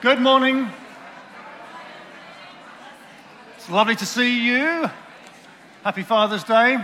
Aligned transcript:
Good 0.00 0.18
morning. 0.18 0.66
It's 3.56 3.68
lovely 3.68 3.94
to 3.96 4.06
see 4.06 4.46
you. 4.46 4.88
Happy 5.84 6.02
Father's 6.02 6.42
Day. 6.42 6.78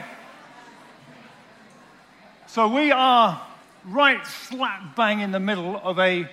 So, 2.46 2.68
we 2.68 2.92
are 2.92 3.40
right 3.86 4.26
slap 4.26 4.96
bang 4.96 5.20
in 5.20 5.30
the 5.30 5.40
middle 5.40 5.80
of 5.82 5.98
a 5.98 6.28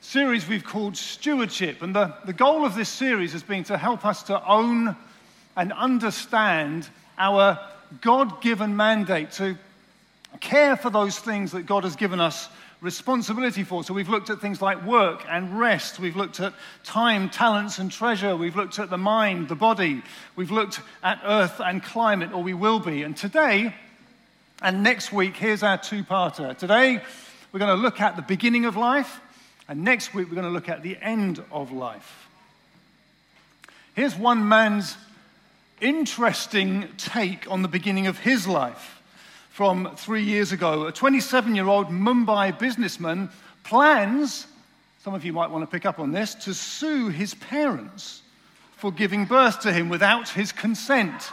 series 0.00 0.48
we've 0.48 0.64
called 0.64 0.96
Stewardship. 0.96 1.82
And 1.82 1.94
the, 1.94 2.12
the 2.24 2.32
goal 2.32 2.64
of 2.66 2.74
this 2.74 2.88
series 2.88 3.32
has 3.32 3.44
been 3.44 3.62
to 3.64 3.76
help 3.76 4.04
us 4.04 4.24
to 4.24 4.44
own 4.44 4.96
and 5.56 5.72
understand 5.72 6.88
our 7.16 7.60
God 8.00 8.42
given 8.42 8.76
mandate 8.76 9.30
to 9.32 9.56
care 10.40 10.76
for 10.76 10.90
those 10.90 11.16
things 11.16 11.52
that 11.52 11.66
God 11.66 11.84
has 11.84 11.94
given 11.94 12.20
us 12.20 12.48
responsibility 12.84 13.64
for. 13.64 13.82
So 13.82 13.94
we've 13.94 14.10
looked 14.10 14.28
at 14.28 14.40
things 14.40 14.60
like 14.60 14.84
work 14.84 15.24
and 15.28 15.58
rest. 15.58 15.98
We've 15.98 16.16
looked 16.16 16.38
at 16.38 16.52
time, 16.84 17.30
talents, 17.30 17.78
and 17.78 17.90
treasure. 17.90 18.36
We've 18.36 18.54
looked 18.54 18.78
at 18.78 18.90
the 18.90 18.98
mind, 18.98 19.48
the 19.48 19.54
body. 19.54 20.02
We've 20.36 20.50
looked 20.50 20.80
at 21.02 21.18
earth 21.24 21.60
and 21.64 21.82
climate, 21.82 22.32
or 22.34 22.42
we 22.42 22.52
will 22.52 22.78
be. 22.78 23.02
And 23.02 23.16
today 23.16 23.74
and 24.60 24.82
next 24.82 25.12
week, 25.12 25.34
here's 25.34 25.62
our 25.62 25.78
two 25.78 26.04
parter. 26.04 26.56
Today, 26.56 27.02
we're 27.52 27.58
going 27.58 27.74
to 27.74 27.82
look 27.82 28.02
at 28.02 28.16
the 28.16 28.22
beginning 28.22 28.66
of 28.66 28.76
life. 28.76 29.18
And 29.66 29.82
next 29.82 30.12
week, 30.12 30.28
we're 30.28 30.34
going 30.34 30.46
to 30.46 30.52
look 30.52 30.68
at 30.68 30.82
the 30.82 30.98
end 31.00 31.42
of 31.50 31.72
life. 31.72 32.28
Here's 33.94 34.14
one 34.14 34.46
man's 34.46 34.98
interesting 35.80 36.88
take 36.98 37.50
on 37.50 37.62
the 37.62 37.68
beginning 37.68 38.08
of 38.08 38.18
his 38.18 38.46
life 38.46 39.00
from 39.54 39.94
three 39.94 40.24
years 40.24 40.50
ago. 40.50 40.88
A 40.88 40.92
27 40.92 41.54
year 41.54 41.68
old 41.68 41.86
Mumbai 41.86 42.58
businessman 42.58 43.30
plans, 43.62 44.48
some 45.04 45.14
of 45.14 45.24
you 45.24 45.32
might 45.32 45.48
want 45.48 45.62
to 45.62 45.70
pick 45.70 45.86
up 45.86 46.00
on 46.00 46.10
this, 46.10 46.34
to 46.34 46.52
sue 46.52 47.08
his 47.08 47.34
parents 47.34 48.22
for 48.72 48.90
giving 48.90 49.26
birth 49.26 49.60
to 49.60 49.72
him 49.72 49.88
without 49.88 50.28
his 50.28 50.50
consent. 50.50 51.30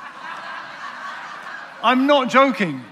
I'm 1.82 2.06
not 2.06 2.30
joking. 2.30 2.84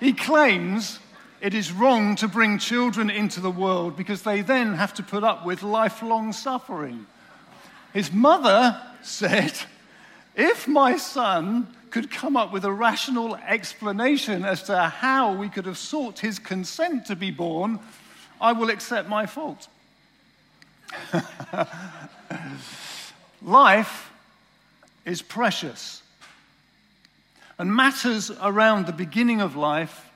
He 0.00 0.12
claims 0.12 0.98
it 1.40 1.54
is 1.54 1.70
wrong 1.70 2.16
to 2.16 2.26
bring 2.26 2.58
children 2.58 3.10
into 3.10 3.40
the 3.40 3.48
world 3.48 3.96
because 3.96 4.22
they 4.22 4.40
then 4.40 4.74
have 4.74 4.92
to 4.94 5.04
put 5.04 5.22
up 5.22 5.46
with 5.46 5.62
lifelong 5.62 6.32
suffering. 6.32 7.06
His 7.92 8.12
mother 8.12 8.82
said, 9.02 9.52
If 10.34 10.66
my 10.66 10.96
son 10.96 11.68
could 11.94 12.10
come 12.10 12.36
up 12.36 12.50
with 12.50 12.64
a 12.64 12.72
rational 12.72 13.36
explanation 13.36 14.44
as 14.44 14.64
to 14.64 14.76
how 14.76 15.32
we 15.32 15.48
could 15.48 15.64
have 15.64 15.78
sought 15.78 16.18
his 16.18 16.40
consent 16.40 17.06
to 17.06 17.14
be 17.14 17.30
born, 17.30 17.78
I 18.40 18.50
will 18.50 18.68
accept 18.68 19.08
my 19.08 19.26
fault. 19.26 19.68
Life 23.42 24.10
is 25.04 25.22
precious. 25.22 26.02
And 27.58 27.72
matters 27.72 28.32
around 28.42 28.86
the 28.86 28.92
beginning 28.92 29.40
of 29.40 29.54
life 29.54 30.10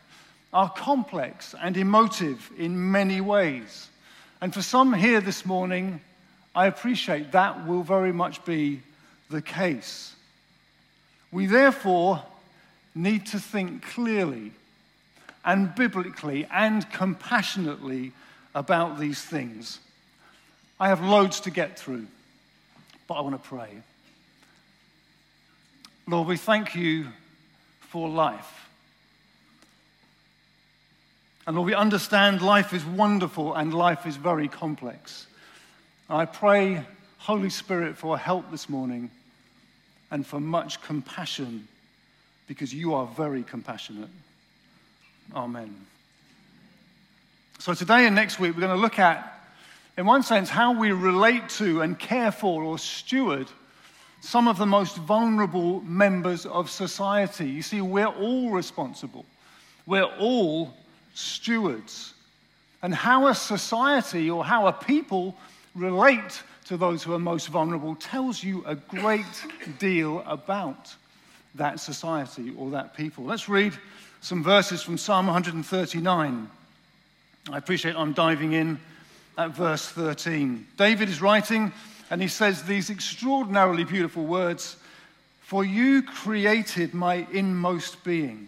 are 0.52 0.68
complex 0.68 1.54
and 1.62 1.76
emotive 1.76 2.50
in 2.58 2.90
many 2.90 3.20
ways. 3.20 3.88
And 4.40 4.52
for 4.52 4.62
some 4.62 4.92
here 4.92 5.20
this 5.20 5.46
morning, 5.46 6.00
I 6.56 6.66
appreciate 6.66 7.30
that 7.30 7.68
will 7.68 7.84
very 7.84 8.12
much 8.12 8.44
be 8.44 8.82
the 9.30 9.40
case. 9.40 10.16
We 11.30 11.46
therefore 11.46 12.22
need 12.94 13.26
to 13.26 13.38
think 13.38 13.82
clearly 13.82 14.52
and 15.44 15.74
biblically 15.74 16.46
and 16.50 16.90
compassionately 16.90 18.12
about 18.54 18.98
these 18.98 19.20
things. 19.20 19.78
I 20.80 20.88
have 20.88 21.02
loads 21.02 21.40
to 21.40 21.50
get 21.50 21.78
through, 21.78 22.06
but 23.06 23.14
I 23.14 23.20
want 23.20 23.42
to 23.42 23.48
pray. 23.48 23.70
Lord, 26.06 26.28
we 26.28 26.36
thank 26.36 26.74
you 26.74 27.08
for 27.80 28.08
life. 28.08 28.68
And 31.46 31.56
Lord, 31.56 31.66
we 31.66 31.74
understand 31.74 32.42
life 32.42 32.72
is 32.72 32.84
wonderful 32.84 33.54
and 33.54 33.72
life 33.72 34.06
is 34.06 34.16
very 34.16 34.48
complex. 34.48 35.26
I 36.08 36.24
pray, 36.24 36.84
Holy 37.18 37.50
Spirit, 37.50 37.96
for 37.96 38.18
help 38.18 38.50
this 38.50 38.68
morning 38.68 39.10
and 40.10 40.26
for 40.26 40.40
much 40.40 40.80
compassion 40.82 41.68
because 42.46 42.72
you 42.72 42.94
are 42.94 43.06
very 43.06 43.42
compassionate. 43.42 44.08
Amen. 45.34 45.74
So, 47.58 47.74
today 47.74 48.06
and 48.06 48.14
next 48.14 48.38
week, 48.38 48.54
we're 48.54 48.60
going 48.60 48.76
to 48.76 48.80
look 48.80 48.98
at, 48.98 49.40
in 49.96 50.06
one 50.06 50.22
sense, 50.22 50.48
how 50.48 50.78
we 50.78 50.92
relate 50.92 51.48
to 51.50 51.82
and 51.82 51.98
care 51.98 52.30
for 52.30 52.62
or 52.62 52.78
steward 52.78 53.48
some 54.20 54.48
of 54.48 54.58
the 54.58 54.66
most 54.66 54.96
vulnerable 54.96 55.80
members 55.82 56.46
of 56.46 56.70
society. 56.70 57.48
You 57.48 57.62
see, 57.62 57.80
we're 57.80 58.06
all 58.06 58.50
responsible, 58.50 59.26
we're 59.86 60.04
all 60.18 60.74
stewards. 61.14 62.14
And 62.80 62.94
how 62.94 63.26
a 63.26 63.34
society 63.34 64.30
or 64.30 64.44
how 64.44 64.68
a 64.68 64.72
people 64.72 65.36
relate 65.74 66.42
to 66.68 66.76
those 66.76 67.02
who 67.02 67.14
are 67.14 67.18
most 67.18 67.48
vulnerable 67.48 67.94
tells 67.94 68.44
you 68.44 68.62
a 68.66 68.74
great 68.74 69.24
deal 69.78 70.22
about 70.26 70.94
that 71.54 71.80
society 71.80 72.52
or 72.58 72.70
that 72.70 72.94
people. 72.94 73.24
Let's 73.24 73.48
read 73.48 73.72
some 74.20 74.44
verses 74.44 74.82
from 74.82 74.98
Psalm 74.98 75.28
139. 75.28 76.50
I 77.50 77.56
appreciate 77.56 77.96
I'm 77.96 78.12
diving 78.12 78.52
in 78.52 78.78
at 79.38 79.52
verse 79.52 79.88
13. 79.88 80.66
David 80.76 81.08
is 81.08 81.22
writing, 81.22 81.72
and 82.10 82.20
he 82.20 82.28
says 82.28 82.62
these 82.62 82.90
extraordinarily 82.90 83.84
beautiful 83.84 84.26
words 84.26 84.76
For 85.40 85.64
you 85.64 86.02
created 86.02 86.92
my 86.92 87.26
inmost 87.32 88.04
being. 88.04 88.46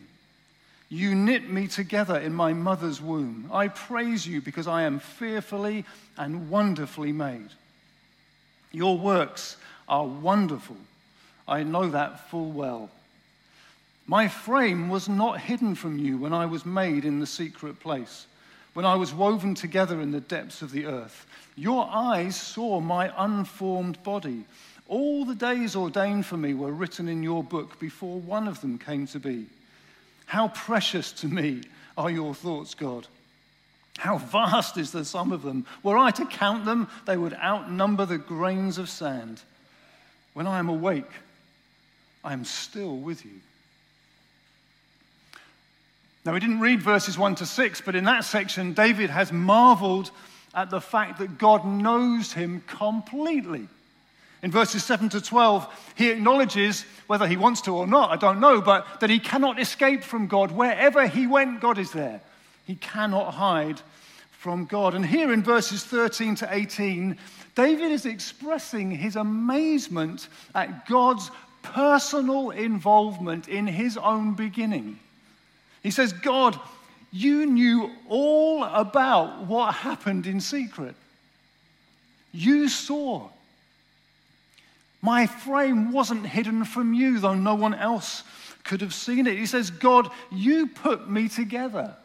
You 0.91 1.15
knit 1.15 1.49
me 1.49 1.69
together 1.69 2.19
in 2.19 2.35
my 2.35 2.53
mother's 2.53 3.01
womb. 3.01 3.49
I 3.51 3.69
praise 3.69 4.27
you 4.27 4.43
because 4.43 4.67
I 4.67 4.83
am 4.83 4.99
fearfully 4.99 5.87
and 6.19 6.51
wonderfully 6.51 7.13
made. 7.13 7.49
Your 8.73 8.99
works 8.99 9.57
are 9.89 10.07
wonderful. 10.07 10.77
I 11.49 11.63
know 11.63 11.91
that 11.91 12.29
full 12.31 12.51
well. 12.51 12.91
My 14.07 14.29
frame 14.29 14.89
was 14.89 15.09
not 15.09 15.41
hidden 15.41 15.75
from 15.75 15.99
you 15.99 16.19
when 16.19 16.33
I 16.33 16.47
was 16.47 16.67
made 16.67 17.05
in 17.05 17.21
the 17.21 17.27
secret 17.27 17.81
place, 17.81 18.27
when 18.75 18.85
I 18.85 18.95
was 18.95 19.13
woven 19.13 19.55
together 19.55 20.01
in 20.01 20.11
the 20.11 20.21
depths 20.21 20.63
of 20.63 20.73
the 20.73 20.87
earth. 20.87 21.27
Your 21.57 21.89
eyes 21.91 22.37
saw 22.37 22.81
my 22.81 23.13
unformed 23.17 24.03
body. 24.03 24.45
All 24.89 25.25
the 25.25 25.35
days 25.35 25.77
ordained 25.77 26.27
for 26.27 26.37
me 26.37 26.55
were 26.55 26.73
written 26.73 27.09
in 27.09 27.23
your 27.23 27.45
book 27.45 27.79
before 27.79 28.19
one 28.19 28.49
of 28.49 28.61
them 28.61 28.79
came 28.79 29.07
to 29.09 29.21
be. 29.21 29.47
How 30.27 30.49
precious 30.49 31.13
to 31.13 31.29
me 31.29 31.63
are 31.97 32.11
your 32.11 32.35
thoughts, 32.35 32.75
God. 32.75 33.07
How 33.99 34.19
vast 34.19 34.77
is 34.77 34.93
the 34.93 35.05
sum 35.05 35.33
of 35.33 35.43
them? 35.43 35.67
Were 35.83 35.99
I 35.99 36.11
to 36.13 36.25
count 36.25 36.65
them, 36.65 36.89
they 37.07 37.17
would 37.17 37.35
outnumber 37.35 38.07
the 38.07 38.19
grains 38.19 38.79
of 38.79 38.89
sand. 38.89 39.43
When 40.33 40.47
I 40.47 40.59
am 40.59 40.69
awake, 40.69 41.11
I 42.25 42.33
am 42.33 42.45
still 42.45 42.97
with 42.97 43.25
you. 43.25 43.41
Now, 46.25 46.35
we 46.35 46.41
didn't 46.41 46.61
read 46.61 46.83
verses 46.83 47.19
1 47.19 47.37
to 47.37 47.47
6, 47.47 47.81
but 47.81 47.95
in 47.95 48.05
that 48.05 48.25
section, 48.25 48.75
David 48.75 49.11
has 49.11 49.33
marveled 49.33 50.11
at 50.55 50.71
the 50.71 50.81
fact 50.81 51.19
that 51.19 51.39
God 51.39 51.65
knows 51.65 52.33
him 52.33 52.63
completely. 52.67 53.69
In 54.43 54.51
verses 54.51 54.85
7 54.85 55.09
to 55.11 55.21
12, 55.21 55.93
he 55.97 56.11
acknowledges, 56.11 56.85
whether 57.07 57.27
he 57.27 57.37
wants 57.37 57.63
to 57.63 57.75
or 57.75 57.87
not, 57.87 58.11
I 58.11 58.17
don't 58.17 58.41
know, 58.41 58.61
but 58.61 59.01
that 59.01 59.11
he 59.11 59.19
cannot 59.19 59.61
escape 59.61 60.03
from 60.03 60.27
God. 60.27 60.51
Wherever 60.51 61.07
he 61.07 61.27
went, 61.27 61.61
God 61.61 61.79
is 61.79 61.91
there. 61.91 62.21
He 62.67 62.77
cannot 62.77 63.35
hide 63.35 63.81
from 64.33 64.65
God. 64.65 64.95
And 64.95 65.05
here 65.05 65.33
in 65.33 65.43
verses 65.43 65.85
13 65.85 66.37
to 66.37 66.49
18, 66.55 67.17
David 67.55 67.91
is 67.93 68.07
expressing 68.07 68.91
his 68.91 69.17
amazement 69.17 70.29
at 70.55 70.87
God's 70.87 71.31
personal 71.63 72.51
involvement 72.51 73.49
in 73.49 73.67
his 73.67 73.97
own 73.97 74.35
beginning. 74.35 74.99
He 75.83 75.91
says, 75.91 76.13
God, 76.13 76.59
you 77.13 77.47
knew 77.47 77.91
all 78.09 78.65
about 78.65 79.47
what 79.47 79.75
happened 79.75 80.27
in 80.27 80.41
secret. 80.41 80.95
You 82.33 82.69
saw. 82.69 83.29
My 85.03 85.27
frame 85.27 85.93
wasn't 85.93 86.27
hidden 86.27 86.65
from 86.65 86.95
you, 86.95 87.19
though 87.19 87.35
no 87.35 87.55
one 87.55 87.75
else 87.75 88.23
could 88.65 88.83
have 88.83 88.95
seen 88.95 89.27
it. 89.27 89.39
He 89.39 89.47
says, 89.47 89.71
God, 89.71 90.11
you 90.31 90.67
put 90.67 91.11
me 91.11 91.29
together. 91.29 91.97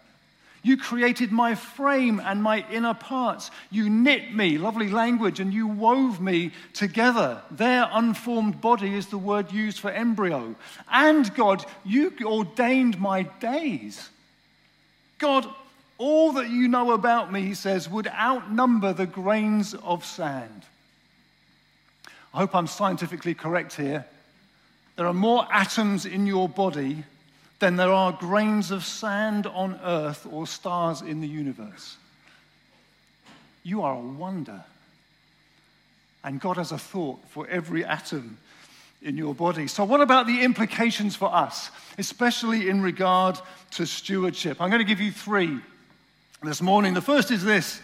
You 0.66 0.78
created 0.78 1.32
my 1.32 1.54
frame 1.54 2.20
and 2.20 2.42
my 2.42 2.66
inner 2.72 2.96
parts. 2.96 3.52
You 3.70 3.88
knit 3.88 4.34
me, 4.34 4.58
lovely 4.58 4.90
language, 4.90 5.40
and 5.40 5.54
you 5.54 5.68
wove 5.68 6.20
me 6.20 6.54
together. 6.74 7.44
Their 7.52 7.88
unformed 7.92 8.62
body 8.62 8.96
is 8.96 9.06
the 9.06 9.20
word 9.20 9.52
used 9.52 9.78
for 9.78 9.92
embryo. 9.92 10.56
And 10.92 11.32
God, 11.36 11.64
you 11.84 12.12
ordained 12.24 13.00
my 13.00 13.22
days. 13.40 14.10
God, 15.20 15.48
all 16.00 16.32
that 16.32 16.50
you 16.50 16.68
know 16.68 16.94
about 16.94 17.32
me, 17.32 17.44
he 17.44 17.54
says, 17.54 17.88
would 17.88 18.08
outnumber 18.08 18.92
the 18.92 19.06
grains 19.06 19.76
of 19.76 20.04
sand. 20.04 20.64
I 22.34 22.40
hope 22.40 22.56
I'm 22.56 22.66
scientifically 22.66 23.36
correct 23.36 23.76
here. 23.76 24.04
There 24.96 25.06
are 25.06 25.14
more 25.14 25.46
atoms 25.52 26.08
in 26.08 26.26
your 26.26 26.50
body 26.50 27.04
than 27.60 27.76
there 27.76 27.92
are 27.92 28.12
grains 28.12 28.72
of 28.72 28.84
sand 28.84 29.48
on 29.48 29.80
earth 29.84 30.28
or 30.30 30.46
stars 30.46 31.02
in 31.02 31.22
the 31.22 31.28
universe. 31.28 31.98
You 33.64 33.82
are 33.82 33.96
a 33.96 34.00
wonder. 34.00 34.64
And 36.24 36.40
God 36.40 36.58
has 36.58 36.72
a 36.72 36.78
thought 36.78 37.20
for 37.30 37.48
every 37.48 37.86
atom 37.86 38.38
in 39.02 39.18
your 39.18 39.36
body. 39.36 39.68
So, 39.68 39.84
what 39.84 40.02
about 40.02 40.28
the 40.28 40.42
implications 40.42 41.16
for 41.16 41.34
us, 41.34 41.70
especially 41.98 42.68
in 42.68 42.82
regard 42.82 43.40
to 43.72 43.86
stewardship? 43.86 44.60
I'm 44.60 44.70
going 44.70 44.80
to 44.80 44.86
give 44.86 45.00
you 45.00 45.12
three 45.12 45.60
this 46.44 46.62
morning. 46.62 46.94
The 46.94 47.02
first 47.02 47.32
is 47.32 47.44
this 47.44 47.80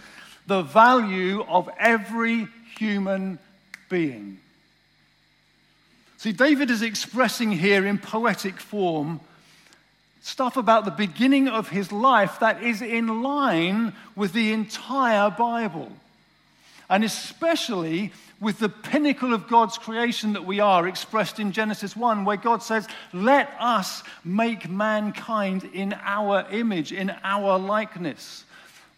the 0.48 0.64
value 0.64 1.44
of 1.44 1.70
every 1.78 2.48
human 2.78 3.38
being. 3.90 4.40
See, 6.18 6.32
David 6.32 6.70
is 6.70 6.82
expressing 6.82 7.52
here 7.52 7.86
in 7.86 7.98
poetic 7.98 8.60
form 8.60 9.20
stuff 10.22 10.56
about 10.56 10.86
the 10.86 10.92
beginning 10.92 11.48
of 11.48 11.70
his 11.70 11.92
life 11.92 12.40
that 12.40 12.64
is 12.64 12.82
in 12.82 13.24
line 13.24 13.94
with 14.16 14.34
the 14.34 14.54
entire 14.54 15.32
Bible. 15.32 15.92
And 16.90 17.04
especially 17.04 18.12
with 18.40 18.60
the 18.60 18.70
pinnacle 18.70 19.34
of 19.34 19.48
God's 19.48 19.78
creation 19.78 20.34
that 20.34 20.46
we 20.46 20.60
are, 20.60 20.88
expressed 20.88 21.40
in 21.40 21.52
Genesis 21.52 21.96
1, 21.96 22.26
where 22.26 22.38
God 22.38 22.62
says, 22.62 22.88
Let 23.14 23.50
us 23.60 24.04
make 24.24 24.70
mankind 24.70 25.70
in 25.74 25.96
our 26.04 26.46
image, 26.52 26.92
in 26.92 27.14
our 27.24 27.58
likeness. 27.58 28.44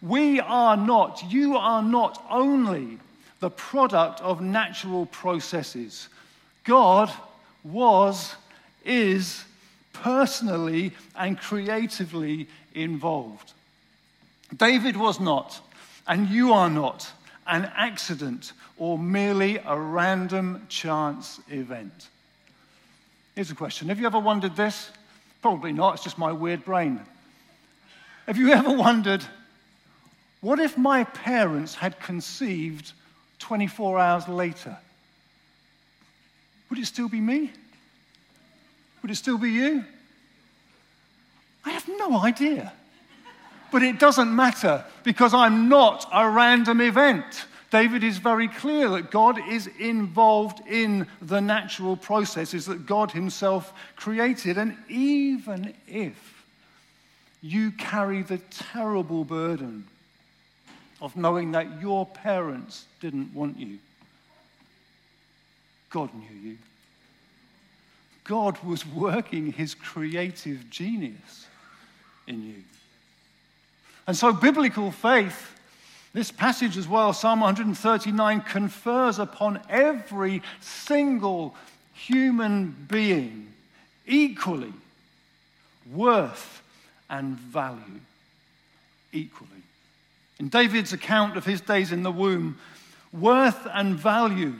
We 0.02 0.40
are 0.40 0.76
not, 0.76 1.30
you 1.30 1.56
are 1.56 1.82
not 1.82 2.22
only 2.30 2.98
the 3.40 3.50
product 3.50 4.20
of 4.20 4.40
natural 4.40 5.06
processes. 5.06 6.08
God 6.64 7.10
was, 7.62 8.34
is 8.84 9.44
personally 9.94 10.92
and 11.16 11.38
creatively 11.38 12.48
involved. 12.74 13.52
David 14.54 14.96
was 14.96 15.18
not, 15.18 15.60
and 16.06 16.28
you 16.28 16.52
are 16.52 16.68
not, 16.68 17.10
an 17.46 17.70
accident 17.76 18.52
or 18.76 18.98
merely 18.98 19.58
a 19.58 19.78
random 19.78 20.66
chance 20.68 21.40
event. 21.48 22.08
Here's 23.34 23.50
a 23.50 23.54
question 23.54 23.88
Have 23.88 23.98
you 23.98 24.06
ever 24.06 24.20
wondered 24.20 24.56
this? 24.56 24.90
Probably 25.40 25.72
not, 25.72 25.94
it's 25.94 26.04
just 26.04 26.18
my 26.18 26.32
weird 26.32 26.64
brain. 26.64 27.00
Have 28.26 28.36
you 28.36 28.50
ever 28.50 28.72
wondered 28.72 29.24
what 30.40 30.58
if 30.58 30.76
my 30.76 31.04
parents 31.04 31.74
had 31.74 31.98
conceived 32.00 32.92
24 33.38 33.98
hours 33.98 34.28
later? 34.28 34.76
Would 36.68 36.78
it 36.78 36.86
still 36.86 37.08
be 37.08 37.20
me? 37.20 37.50
Would 39.04 39.10
it 39.10 39.16
still 39.16 39.36
be 39.36 39.50
you? 39.50 39.84
I 41.62 41.72
have 41.72 41.86
no 41.86 42.16
idea. 42.20 42.72
But 43.70 43.82
it 43.82 43.98
doesn't 43.98 44.34
matter 44.34 44.82
because 45.02 45.34
I'm 45.34 45.68
not 45.68 46.08
a 46.10 46.26
random 46.30 46.80
event. 46.80 47.44
David 47.70 48.02
is 48.02 48.16
very 48.16 48.48
clear 48.48 48.88
that 48.88 49.10
God 49.10 49.38
is 49.46 49.66
involved 49.78 50.66
in 50.66 51.06
the 51.20 51.42
natural 51.42 51.98
processes 51.98 52.64
that 52.64 52.86
God 52.86 53.10
Himself 53.10 53.74
created. 53.94 54.56
And 54.56 54.74
even 54.88 55.74
if 55.86 56.46
you 57.42 57.72
carry 57.72 58.22
the 58.22 58.38
terrible 58.72 59.26
burden 59.26 59.84
of 61.02 61.14
knowing 61.14 61.52
that 61.52 61.78
your 61.82 62.06
parents 62.06 62.86
didn't 63.02 63.34
want 63.34 63.58
you. 63.58 63.80
God 65.90 66.08
knew 66.14 66.40
you. 66.40 66.56
God 68.24 68.62
was 68.64 68.86
working 68.86 69.52
his 69.52 69.74
creative 69.74 70.70
genius 70.70 71.46
in 72.26 72.42
you. 72.42 72.62
And 74.06 74.16
so, 74.16 74.32
biblical 74.32 74.90
faith, 74.90 75.58
this 76.12 76.30
passage 76.30 76.76
as 76.76 76.88
well, 76.88 77.12
Psalm 77.12 77.40
139, 77.40 78.40
confers 78.42 79.18
upon 79.18 79.60
every 79.68 80.42
single 80.60 81.54
human 81.92 82.74
being 82.88 83.52
equally 84.06 84.72
worth 85.92 86.62
and 87.10 87.38
value. 87.38 88.00
Equally. 89.12 89.50
In 90.38 90.48
David's 90.48 90.92
account 90.92 91.36
of 91.36 91.44
his 91.44 91.60
days 91.60 91.92
in 91.92 92.02
the 92.02 92.10
womb, 92.10 92.58
worth 93.12 93.66
and 93.72 93.94
value 93.94 94.54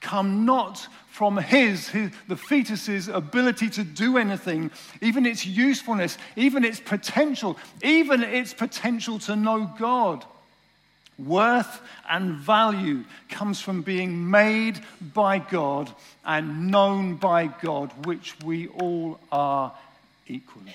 come 0.00 0.44
not 0.44 0.86
from 1.14 1.36
his, 1.36 1.90
his, 1.90 2.10
the 2.26 2.34
fetus's 2.34 3.06
ability 3.06 3.70
to 3.70 3.84
do 3.84 4.18
anything, 4.18 4.68
even 5.00 5.24
its 5.24 5.46
usefulness, 5.46 6.18
even 6.34 6.64
its 6.64 6.80
potential, 6.80 7.56
even 7.84 8.24
its 8.24 8.52
potential 8.52 9.20
to 9.20 9.36
know 9.36 9.72
God. 9.78 10.24
Worth 11.16 11.80
and 12.10 12.34
value 12.34 13.04
comes 13.28 13.60
from 13.60 13.82
being 13.82 14.28
made 14.28 14.80
by 15.14 15.38
God 15.38 15.94
and 16.26 16.72
known 16.72 17.14
by 17.14 17.46
God, 17.46 17.92
which 18.06 18.34
we 18.44 18.66
all 18.66 19.20
are 19.30 19.72
equally. 20.26 20.74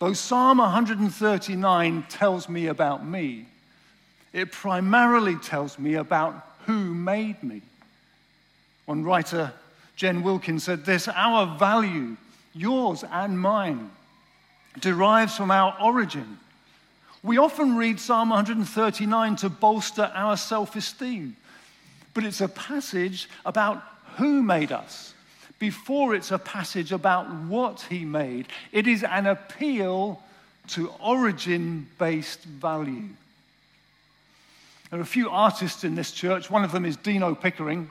Though 0.00 0.12
Psalm 0.12 0.58
139 0.58 2.06
tells 2.08 2.48
me 2.48 2.66
about 2.66 3.06
me, 3.06 3.46
it 4.32 4.50
primarily 4.50 5.36
tells 5.36 5.78
me 5.78 5.94
about 5.94 6.53
who 6.66 6.94
made 6.94 7.42
me. 7.42 7.62
One 8.86 9.04
writer, 9.04 9.52
Jen 9.96 10.22
Wilkins, 10.22 10.64
said 10.64 10.84
this 10.84 11.08
Our 11.08 11.58
value, 11.58 12.16
yours 12.54 13.04
and 13.10 13.38
mine, 13.38 13.90
derives 14.80 15.36
from 15.36 15.50
our 15.50 15.76
origin. 15.80 16.38
We 17.22 17.38
often 17.38 17.76
read 17.76 17.98
Psalm 18.00 18.30
139 18.30 19.36
to 19.36 19.48
bolster 19.48 20.10
our 20.14 20.36
self 20.36 20.76
esteem, 20.76 21.36
but 22.12 22.24
it's 22.24 22.40
a 22.40 22.48
passage 22.48 23.28
about 23.46 23.82
who 24.16 24.42
made 24.42 24.72
us 24.72 25.14
before 25.58 26.14
it's 26.14 26.30
a 26.30 26.38
passage 26.38 26.92
about 26.92 27.30
what 27.44 27.80
he 27.88 28.04
made. 28.04 28.48
It 28.72 28.86
is 28.86 29.02
an 29.02 29.26
appeal 29.26 30.22
to 30.68 30.92
origin 31.00 31.88
based 31.98 32.44
value. 32.44 33.08
There 34.94 35.00
are 35.00 35.02
a 35.02 35.06
few 35.06 35.28
artists 35.28 35.82
in 35.82 35.96
this 35.96 36.12
church. 36.12 36.48
One 36.48 36.62
of 36.62 36.70
them 36.70 36.84
is 36.84 36.96
Dino 36.96 37.34
Pickering. 37.34 37.90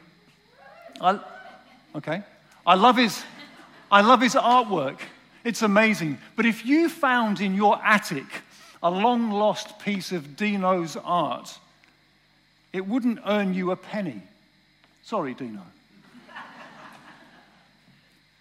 I, 1.02 1.20
okay. 1.94 2.24
I 2.66 2.76
love, 2.76 2.96
his, 2.96 3.22
I 3.92 4.00
love 4.00 4.22
his 4.22 4.36
artwork. 4.36 5.00
It's 5.44 5.64
amazing. 5.64 6.18
But 6.38 6.46
if 6.46 6.66
you 6.66 6.88
found 6.88 7.42
in 7.42 7.56
your 7.56 7.78
attic 7.84 8.24
a 8.82 8.90
long 8.90 9.32
lost 9.32 9.80
piece 9.80 10.14
of 10.14 10.38
Dino's 10.38 10.96
art, 10.96 11.60
it 12.72 12.88
wouldn't 12.88 13.20
earn 13.26 13.54
you 13.54 13.72
a 13.72 13.76
penny. 13.76 14.24
Sorry, 15.02 15.34
Dino. 15.34 15.64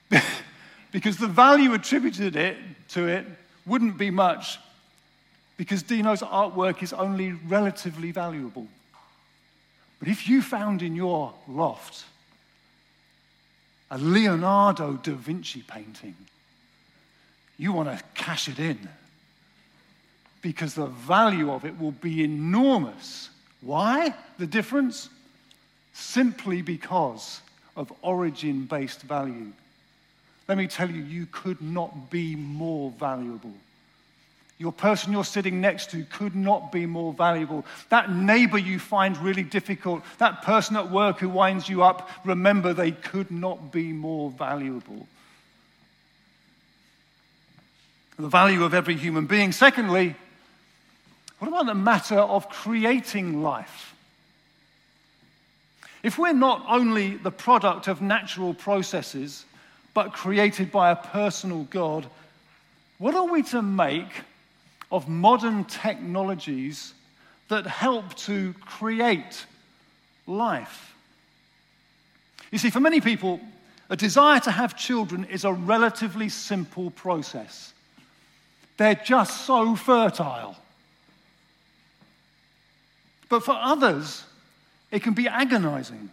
because 0.93 1.17
the 1.17 1.27
value 1.27 1.73
attributed 1.73 2.37
it, 2.37 2.57
to 2.91 3.09
it 3.09 3.27
wouldn't 3.67 3.99
be 3.99 4.13
much 4.13 4.61
because 5.63 5.85
Dino's 5.85 6.23
artwork 6.23 6.83
is 6.83 6.93
only 6.93 7.35
relatively 7.47 8.11
valuable. 8.11 8.67
But 10.01 10.09
if 10.09 10.29
you 10.29 10.43
found 10.43 10.83
in 10.83 10.97
your 10.97 11.33
loft 11.47 12.05
a 13.89 13.97
Leonardo 13.97 14.95
da 14.95 15.13
Vinci 15.13 15.63
painting, 15.63 16.17
you 17.59 17.73
want 17.73 17.97
to 17.97 18.05
cash 18.15 18.49
it 18.49 18.59
in 18.59 18.89
because 20.41 20.75
the 20.75 20.87
value 20.87 21.53
of 21.53 21.65
it 21.65 21.79
will 21.79 21.93
be 21.93 22.25
enormous. 22.25 23.31
Why? 23.61 24.13
The 24.39 24.49
difference? 24.49 25.11
Simply 25.93 26.63
because 26.63 27.41
of 27.77 27.93
origin 28.03 28.65
based 28.65 29.03
value. 29.03 29.53
Let 30.49 30.59
me 30.59 30.67
tell 30.67 30.91
you, 30.91 31.05
you 31.05 31.27
could 31.31 31.63
not 31.63 32.11
be 32.11 32.35
more 32.35 32.91
valuable. 32.99 33.55
Your 34.63 34.71
person 34.71 35.13
you're 35.13 35.25
sitting 35.25 35.61
next 35.61 35.91
to 35.91 36.05
could 36.05 36.37
not 36.37 36.71
be 36.71 36.87
more 36.87 37.13
valuable. 37.13 37.67
That 37.89 38.13
neighbor 38.13 38.59
you 38.59 38.79
find 38.79 39.19
really 39.19 39.43
difficult, 39.43 40.05
that 40.19 40.43
person 40.43 40.77
at 40.77 40.89
work 40.89 41.19
who 41.19 41.29
winds 41.29 41.69
you 41.69 41.83
up, 41.83 42.09
remember 42.25 42.73
they 42.73 42.93
could 42.93 43.33
not 43.33 43.73
be 43.73 43.93
more 43.93 44.31
valuable. 44.31 45.09
The 48.21 48.29
value 48.29 48.63
of 48.63 48.73
every 48.73 48.95
human 48.95 49.27
being. 49.27 49.51
Secondly, 49.51 50.15
what 51.41 51.49
about 51.49 51.67
the 51.67 51.75
matter 51.75 52.21
of 52.21 52.49
creating 52.49 53.43
life? 53.43 53.97
If 56.05 56.19
we're 56.19 56.33
not 56.33 56.65
only 56.69 57.17
the 57.17 57.33
product 57.33 57.89
of 57.89 58.01
natural 58.01 58.55
processes, 58.55 59.45
but 59.93 60.13
created 60.13 60.71
by 60.71 60.93
a 60.93 60.97
personal 60.97 61.65
God, 61.65 62.07
what 62.99 63.17
are 63.17 63.27
we 63.27 63.43
to 63.43 63.61
make 63.61 64.23
of 64.93 65.09
modern 65.09 65.65
technologies 65.65 66.95
that 67.49 67.67
help 67.67 68.15
to 68.15 68.55
create 68.61 69.47
life? 70.27 70.95
You 72.53 72.59
see, 72.59 72.71
for 72.71 72.81
many 72.81 73.01
people, 73.01 73.41
a 73.89 73.97
desire 73.97 74.39
to 74.41 74.51
have 74.51 74.77
children 74.77 75.25
is 75.25 75.45
a 75.45 75.53
relatively 75.53 76.29
simple 76.29 76.91
process. 76.91 77.73
They're 78.77 78.95
just 78.95 79.47
so 79.47 79.75
fertile. 79.75 80.57
But 83.29 83.43
for 83.45 83.57
others, 83.59 84.25
it 84.91 85.03
can 85.03 85.15
be 85.15 85.27
agonizing. 85.27 86.11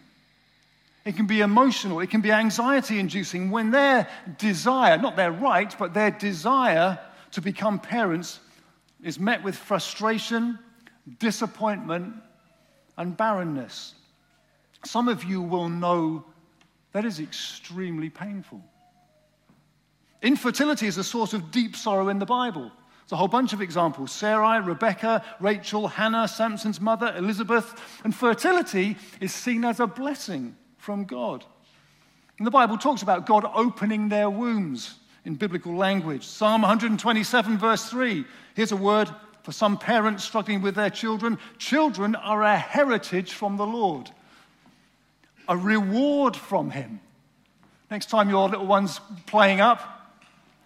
It 1.03 1.17
can 1.17 1.25
be 1.25 1.41
emotional. 1.41 1.99
It 1.99 2.09
can 2.09 2.21
be 2.21 2.31
anxiety 2.31 2.99
inducing 2.99 3.51
when 3.51 3.71
their 3.71 4.07
desire, 4.37 4.97
not 4.97 5.17
their 5.17 5.31
right, 5.31 5.73
but 5.77 5.93
their 5.93 6.11
desire 6.11 6.97
to 7.31 7.41
become 7.41 7.79
parents 7.79 8.39
is 9.03 9.19
met 9.19 9.43
with 9.43 9.55
frustration, 9.55 10.59
disappointment, 11.19 12.13
and 12.97 13.15
barrenness. 13.15 13.95
Some 14.85 15.07
of 15.07 15.23
you 15.23 15.41
will 15.41 15.69
know 15.69 16.25
that 16.91 17.05
is 17.05 17.19
extremely 17.19 18.09
painful. 18.09 18.61
Infertility 20.21 20.87
is 20.87 20.97
a 20.97 21.03
source 21.03 21.33
of 21.33 21.51
deep 21.51 21.75
sorrow 21.75 22.09
in 22.09 22.19
the 22.19 22.25
Bible. 22.25 22.71
There's 23.09 23.13
a 23.13 23.15
whole 23.15 23.27
bunch 23.27 23.53
of 23.53 23.61
examples 23.61 24.11
Sarai, 24.11 24.59
Rebecca, 24.59 25.23
Rachel, 25.39 25.87
Hannah, 25.87 26.27
Samson's 26.27 26.81
mother, 26.81 27.13
Elizabeth. 27.17 27.73
And 28.03 28.13
fertility 28.13 28.97
is 29.21 29.33
seen 29.33 29.65
as 29.65 29.79
a 29.79 29.87
blessing 29.87 30.55
from 30.77 31.05
God. 31.05 31.45
And 32.37 32.45
the 32.45 32.51
Bible 32.51 32.77
talks 32.77 33.01
about 33.01 33.25
God 33.25 33.49
opening 33.53 34.09
their 34.09 34.29
wombs 34.29 34.98
in 35.25 35.35
biblical 35.35 35.75
language. 35.75 36.25
Psalm 36.25 36.61
127, 36.61 37.57
verse 37.57 37.89
3. 37.89 38.25
Here's 38.55 38.71
a 38.71 38.77
word 38.77 39.09
for 39.43 39.51
some 39.51 39.77
parents 39.77 40.23
struggling 40.23 40.61
with 40.61 40.75
their 40.75 40.89
children 40.89 41.37
children 41.57 42.15
are 42.15 42.43
a 42.43 42.57
heritage 42.57 43.33
from 43.33 43.57
the 43.57 43.65
Lord, 43.65 44.09
a 45.47 45.55
reward 45.55 46.35
from 46.35 46.71
Him. 46.71 46.99
Next 47.89 48.07
time 48.07 48.29
your 48.29 48.49
little 48.49 48.67
one's 48.67 48.99
playing 49.25 49.61
up, 49.61 49.99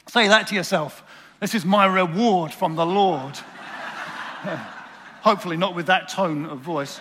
Say 0.07 0.27
that 0.27 0.47
to 0.47 0.55
yourself. 0.55 1.03
This 1.39 1.55
is 1.55 1.65
my 1.65 1.85
reward 1.85 2.53
from 2.53 2.75
the 2.75 2.85
Lord. 2.85 3.37
Hopefully, 5.21 5.57
not 5.57 5.75
with 5.75 5.87
that 5.87 6.09
tone 6.09 6.45
of 6.45 6.59
voice. 6.59 6.99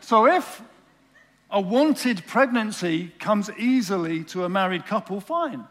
So, 0.00 0.26
if 0.26 0.60
a 1.52 1.60
wanted 1.60 2.26
pregnancy 2.26 3.12
comes 3.18 3.50
easily 3.58 4.24
to 4.24 4.44
a 4.44 4.48
married 4.48 4.86
couple, 4.86 5.20
fine. 5.20 5.64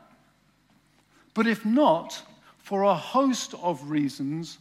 But 1.33 1.47
if 1.47 1.65
not, 1.65 2.21
for 2.59 2.83
a 2.83 2.93
host 2.93 3.55
of 3.61 3.89
reasons, 3.89 4.59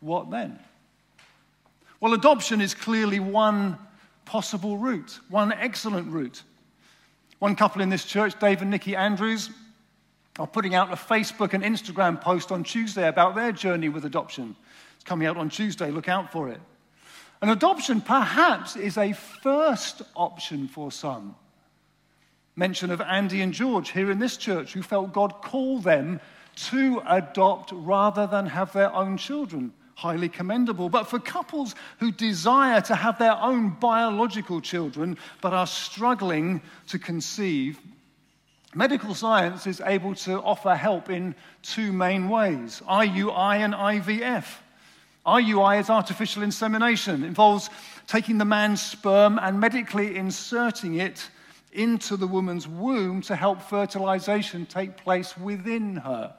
what 0.00 0.30
then? 0.30 0.58
Well, 2.00 2.12
adoption 2.12 2.60
is 2.60 2.74
clearly 2.74 3.18
one 3.18 3.78
possible 4.26 4.76
route, 4.76 5.18
one 5.28 5.52
excellent 5.52 6.12
route. 6.12 6.42
One 7.38 7.56
couple 7.56 7.80
in 7.80 7.88
this 7.88 8.04
church, 8.04 8.38
Dave 8.38 8.60
and 8.60 8.70
Nikki 8.70 8.94
Andrews, 8.94 9.48
are 10.38 10.46
putting 10.46 10.74
out 10.74 10.92
a 10.92 10.96
Facebook 10.96 11.54
and 11.54 11.64
Instagram 11.64 12.20
post 12.20 12.52
on 12.52 12.62
Tuesday 12.62 13.08
about 13.08 13.34
their 13.34 13.52
journey 13.52 13.88
with 13.88 14.04
adoption. 14.04 14.54
It's 14.94 15.04
coming 15.04 15.26
out 15.26 15.38
on 15.38 15.48
Tuesday, 15.48 15.90
look 15.90 16.08
out 16.08 16.30
for 16.30 16.50
it. 16.50 16.60
And 17.42 17.50
adoption 17.50 18.00
perhaps 18.00 18.76
is 18.76 18.98
a 18.98 19.12
first 19.12 20.02
option 20.14 20.68
for 20.68 20.92
some. 20.92 21.36
Mention 22.54 22.90
of 22.90 23.00
Andy 23.00 23.40
and 23.40 23.54
George 23.54 23.90
here 23.90 24.10
in 24.10 24.18
this 24.18 24.36
church 24.36 24.74
who 24.74 24.82
felt 24.82 25.12
God 25.12 25.40
call 25.40 25.78
them 25.78 26.20
to 26.68 27.02
adopt 27.06 27.72
rather 27.72 28.26
than 28.26 28.46
have 28.46 28.72
their 28.72 28.92
own 28.92 29.16
children 29.16 29.72
highly 30.00 30.28
commendable. 30.28 30.88
But 30.88 31.08
for 31.08 31.18
couples 31.18 31.74
who 31.98 32.10
desire 32.10 32.80
to 32.82 32.94
have 32.94 33.18
their 33.18 33.36
own 33.36 33.70
biological 33.70 34.60
children 34.60 35.18
but 35.42 35.52
are 35.52 35.66
struggling 35.66 36.62
to 36.88 36.98
conceive, 36.98 37.78
medical 38.74 39.14
science 39.14 39.66
is 39.66 39.82
able 39.84 40.14
to 40.16 40.40
offer 40.40 40.74
help 40.74 41.10
in 41.10 41.34
two 41.62 41.92
main 41.92 42.28
ways 42.28 42.82
IUI 42.88 43.58
and 43.58 43.74
IVF. 43.74 44.46
IUI 45.30 45.80
is 45.80 45.90
artificial 45.90 46.42
insemination, 46.42 47.22
it 47.22 47.28
involves 47.28 47.70
taking 48.06 48.38
the 48.38 48.44
man's 48.44 48.82
sperm 48.82 49.38
and 49.40 49.60
medically 49.60 50.16
inserting 50.16 50.96
it 50.96 51.28
into 51.72 52.16
the 52.16 52.26
woman's 52.26 52.66
womb 52.66 53.22
to 53.22 53.36
help 53.36 53.62
fertilization 53.62 54.66
take 54.66 54.96
place 54.96 55.38
within 55.38 55.96
her. 55.96 56.34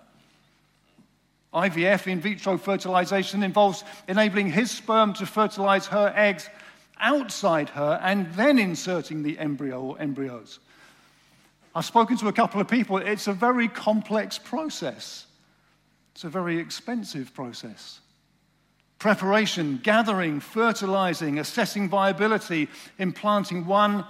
IVF, 1.54 2.08
in 2.08 2.20
vitro 2.20 2.58
fertilization, 2.58 3.44
involves 3.44 3.84
enabling 4.10 4.52
his 4.52 4.72
sperm 4.72 5.14
to 5.14 5.26
fertilize 5.26 5.88
her 5.88 6.14
eggs 6.16 6.50
outside 7.00 7.70
her 7.70 8.00
and 8.04 8.32
then 8.34 8.60
inserting 8.60 9.24
the 9.24 9.40
embryo 9.40 9.82
or 9.82 10.02
embryos. 10.02 10.60
I've 11.74 11.86
spoken 11.86 12.18
to 12.18 12.28
a 12.28 12.34
couple 12.34 12.60
of 12.60 12.68
people. 12.68 12.98
It's 12.98 13.28
a 13.28 13.34
very 13.34 13.70
complex 13.70 14.38
process, 14.38 15.28
it's 16.14 16.26
a 16.26 16.30
very 16.30 16.58
expensive 16.58 17.34
process. 17.34 18.02
Preparation, 19.02 19.80
gathering, 19.82 20.40
fertilizing, 20.40 21.40
assessing 21.40 21.90
viability, 21.90 22.70
implanting 23.00 23.66
one 23.66 24.06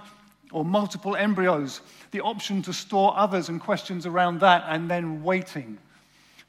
or 0.50 0.66
multiple 0.66 1.16
embryos, 1.16 1.80
the 2.10 2.20
option 2.20 2.60
to 2.60 2.74
store 2.74 3.16
others 3.16 3.48
and 3.48 3.58
questions 3.58 4.04
around 4.04 4.40
that, 4.40 4.64
and 4.68 4.90
then 4.90 5.22
waiting 5.22 5.78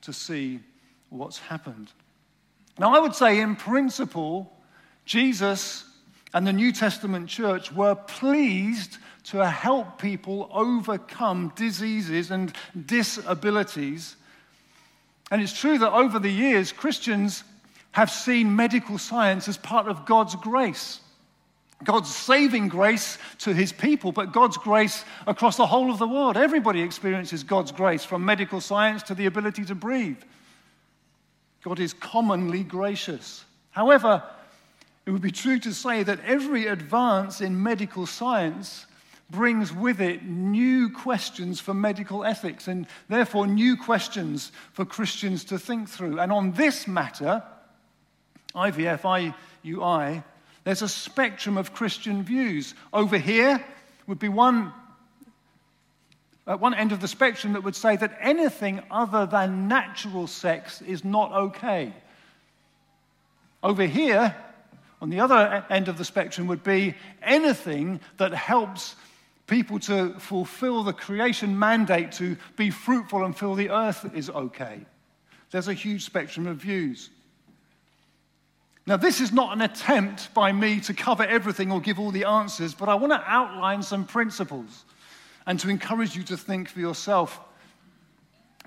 to 0.01 0.12
see 0.12 0.59
what's 1.09 1.39
happened. 1.39 1.89
Now, 2.77 2.93
I 2.93 3.00
would 3.00 3.15
say, 3.15 3.39
in 3.39 3.55
principle, 3.55 4.51
Jesus 5.05 5.85
and 6.33 6.45
the 6.45 6.51
New 6.51 6.73
Testament 6.73 7.29
church 7.29 7.71
were 7.71 7.95
pleased 7.95 8.97
to 9.27 9.50
help 9.50 10.01
people 10.01 10.50
overcome 10.51 11.53
diseases 11.55 12.29
and 12.29 12.53
disabilities. 12.85 14.17
And 15.31 15.41
it's 15.41 15.57
true 15.57 15.77
that 15.77 15.93
over 15.93 16.19
the 16.19 16.29
years, 16.29 16.73
Christians 16.73 17.45
have 17.93 18.12
seen 18.12 18.55
medical 18.55 18.97
science 18.97 19.47
as 19.47 19.57
part 19.57 19.88
of 19.88 20.05
God's 20.05 20.35
grace. 20.35 21.00
God's 21.83 22.13
saving 22.13 22.69
grace 22.69 23.17
to 23.39 23.53
his 23.53 23.71
people, 23.71 24.12
but 24.12 24.31
God's 24.31 24.57
grace 24.57 25.03
across 25.27 25.57
the 25.57 25.65
whole 25.65 25.91
of 25.91 26.00
the 26.00 26.07
world. 26.07 26.38
Everybody 26.38 26.81
experiences 26.81 27.43
God's 27.43 27.71
grace, 27.71 28.03
from 28.03 28.23
medical 28.25 28.62
science 28.62 29.03
to 29.03 29.15
the 29.15 29.25
ability 29.25 29.65
to 29.65 29.75
breathe. 29.75 30.21
God 31.63 31.79
is 31.79 31.93
commonly 31.93 32.63
gracious. 32.63 33.45
However, 33.71 34.23
it 35.05 35.12
would 35.12 35.21
be 35.21 35.31
true 35.31 35.59
to 35.59 35.73
say 35.73 36.03
that 36.03 36.19
every 36.25 36.67
advance 36.67 37.41
in 37.41 37.62
medical 37.62 38.05
science 38.05 38.85
brings 39.29 39.73
with 39.73 40.00
it 40.00 40.23
new 40.23 40.89
questions 40.89 41.59
for 41.59 41.73
medical 41.73 42.23
ethics 42.23 42.67
and 42.67 42.85
therefore 43.09 43.47
new 43.47 43.75
questions 43.75 44.51
for 44.73 44.85
Christians 44.85 45.43
to 45.45 45.59
think 45.59 45.89
through. 45.89 46.19
And 46.19 46.31
on 46.31 46.51
this 46.53 46.88
matter, 46.88 47.43
IVF, 48.55 49.33
IUI, 49.65 50.24
there's 50.63 50.81
a 50.81 50.89
spectrum 50.89 51.57
of 51.57 51.74
Christian 51.74 52.24
views. 52.24 52.74
Over 52.93 53.17
here 53.17 53.63
would 54.07 54.19
be 54.19 54.29
one 54.29 54.72
at 56.45 56.60
one 56.60 56.74
end 56.74 56.91
of 56.91 57.00
the 57.00 57.07
spectrum 57.07 57.53
that 57.53 57.63
would 57.63 57.75
say 57.75 57.95
that 57.95 58.17
anything 58.19 58.81
other 58.91 59.25
than 59.25 59.67
natural 59.67 60.27
sex 60.27 60.81
is 60.81 61.05
not 61.05 61.31
okay. 61.31 61.93
Over 63.63 63.86
here, 63.86 64.36
on 65.01 65.10
the 65.10 65.22
other 65.22 65.65
end 65.69 65.88
of 65.88 65.98
the 65.98 66.03
spectrum, 66.03 66.48
would 66.48 66.63
be 66.63 66.95
anything 67.22 68.01
that 68.17 68.33
helps 68.33 68.95
people 69.48 69.79
to 69.79 70.19
fulfill 70.19 70.83
the 70.83 70.93
creation 70.93 71.57
mandate 71.57 72.12
to 72.13 72.36
be 72.57 72.69
fruitful 72.69 73.24
and 73.24 73.38
fill 73.38 73.55
the 73.55 73.69
earth 73.69 74.10
is 74.13 74.29
okay. 74.29 74.81
There's 75.51 75.67
a 75.67 75.74
huge 75.74 76.03
spectrum 76.03 76.48
of 76.48 76.57
views. 76.57 77.10
Now, 78.86 78.98
this 78.98 79.22
is 79.22 79.32
not 79.32 79.54
an 79.54 79.62
attempt 79.62 80.34
by 80.34 80.52
me 80.52 80.82
to 80.82 80.94
cover 80.94 81.24
everything 81.24 81.72
or 81.72 81.80
give 81.80 82.00
all 82.00 82.12
the 82.12 82.25
answers, 82.25 82.74
but 82.74 82.90
I 82.90 82.96
want 82.96 83.13
to 83.13 83.24
outline 83.25 83.82
some 83.82 84.06
principles 84.06 84.84
and 85.46 85.58
to 85.62 85.70
encourage 85.70 86.16
you 86.16 86.24
to 86.24 86.38
think 86.38 86.68
for 86.68 86.80
yourself. 86.80 87.40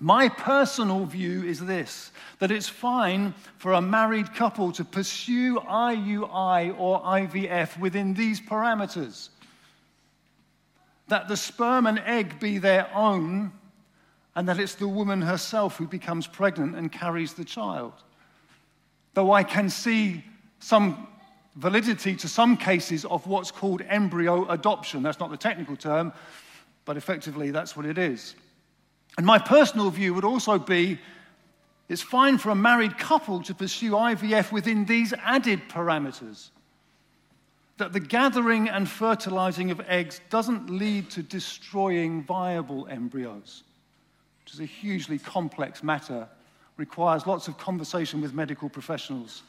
My 0.00 0.28
personal 0.28 1.04
view 1.04 1.42
is 1.44 1.60
this 1.60 2.12
that 2.38 2.50
it's 2.50 2.68
fine 2.68 3.32
for 3.58 3.72
a 3.72 3.80
married 3.80 4.34
couple 4.34 4.72
to 4.72 4.84
pursue 4.84 5.56
IUI 5.56 6.78
or 6.78 7.00
IVF 7.02 7.78
within 7.78 8.12
these 8.12 8.40
parameters. 8.40 9.30
That 11.08 11.28
the 11.28 11.36
sperm 11.36 11.86
and 11.86 11.98
egg 12.00 12.40
be 12.40 12.58
their 12.58 12.90
own, 12.94 13.52
and 14.34 14.48
that 14.48 14.58
it's 14.58 14.74
the 14.74 14.88
woman 14.88 15.22
herself 15.22 15.76
who 15.76 15.86
becomes 15.86 16.26
pregnant 16.26 16.74
and 16.74 16.92
carries 16.92 17.32
the 17.32 17.44
child. 17.44 17.94
Though 19.16 19.32
I 19.32 19.44
can 19.44 19.70
see 19.70 20.22
some 20.58 21.08
validity 21.54 22.16
to 22.16 22.28
some 22.28 22.54
cases 22.54 23.06
of 23.06 23.26
what's 23.26 23.50
called 23.50 23.80
embryo 23.88 24.46
adoption. 24.50 25.02
That's 25.02 25.18
not 25.18 25.30
the 25.30 25.38
technical 25.38 25.74
term, 25.74 26.12
but 26.84 26.98
effectively, 26.98 27.50
that's 27.50 27.74
what 27.74 27.86
it 27.86 27.96
is. 27.96 28.34
And 29.16 29.24
my 29.24 29.38
personal 29.38 29.88
view 29.88 30.12
would 30.12 30.26
also 30.26 30.58
be 30.58 30.98
it's 31.88 32.02
fine 32.02 32.36
for 32.36 32.50
a 32.50 32.54
married 32.54 32.98
couple 32.98 33.42
to 33.44 33.54
pursue 33.54 33.92
IVF 33.92 34.52
within 34.52 34.84
these 34.84 35.14
added 35.24 35.62
parameters. 35.70 36.50
That 37.78 37.94
the 37.94 38.00
gathering 38.00 38.68
and 38.68 38.86
fertilizing 38.86 39.70
of 39.70 39.80
eggs 39.88 40.20
doesn't 40.28 40.68
lead 40.68 41.08
to 41.12 41.22
destroying 41.22 42.22
viable 42.22 42.86
embryos, 42.88 43.62
which 44.44 44.52
is 44.52 44.60
a 44.60 44.66
hugely 44.66 45.18
complex 45.18 45.82
matter, 45.82 46.28
requires 46.76 47.26
lots 47.26 47.48
of 47.48 47.58
conversation 47.58 48.20
with 48.20 48.34
medical 48.34 48.68
professionals. 48.68 49.42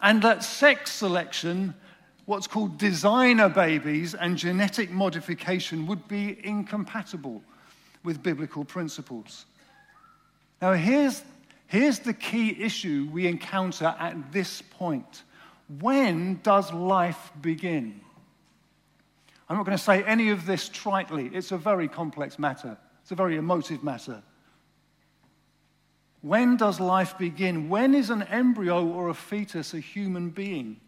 And 0.00 0.22
that 0.22 0.44
sex 0.44 0.92
selection, 0.92 1.74
what's 2.26 2.46
called 2.46 2.78
designer 2.78 3.48
babies, 3.48 4.14
and 4.14 4.36
genetic 4.36 4.90
modification 4.90 5.86
would 5.86 6.06
be 6.08 6.38
incompatible 6.44 7.42
with 8.04 8.22
biblical 8.22 8.64
principles. 8.64 9.46
Now, 10.60 10.72
here's, 10.72 11.22
here's 11.66 11.98
the 12.00 12.14
key 12.14 12.56
issue 12.62 13.08
we 13.12 13.26
encounter 13.26 13.94
at 13.98 14.32
this 14.32 14.62
point. 14.62 15.22
When 15.80 16.40
does 16.42 16.72
life 16.72 17.30
begin? 17.40 18.00
I'm 19.48 19.56
not 19.56 19.64
going 19.66 19.76
to 19.76 19.82
say 19.82 20.02
any 20.04 20.30
of 20.30 20.46
this 20.46 20.68
tritely. 20.68 21.32
It's 21.34 21.52
a 21.52 21.58
very 21.58 21.88
complex 21.88 22.38
matter, 22.38 22.76
it's 23.02 23.10
a 23.12 23.16
very 23.16 23.36
emotive 23.36 23.82
matter. 23.82 24.22
When 26.20 26.56
does 26.56 26.80
life 26.80 27.16
begin? 27.16 27.68
When 27.68 27.94
is 27.94 28.10
an 28.10 28.22
embryo 28.24 28.86
or 28.86 29.08
a 29.08 29.14
fetus 29.14 29.74
a 29.74 29.80
human 29.80 30.30
being? 30.30 30.80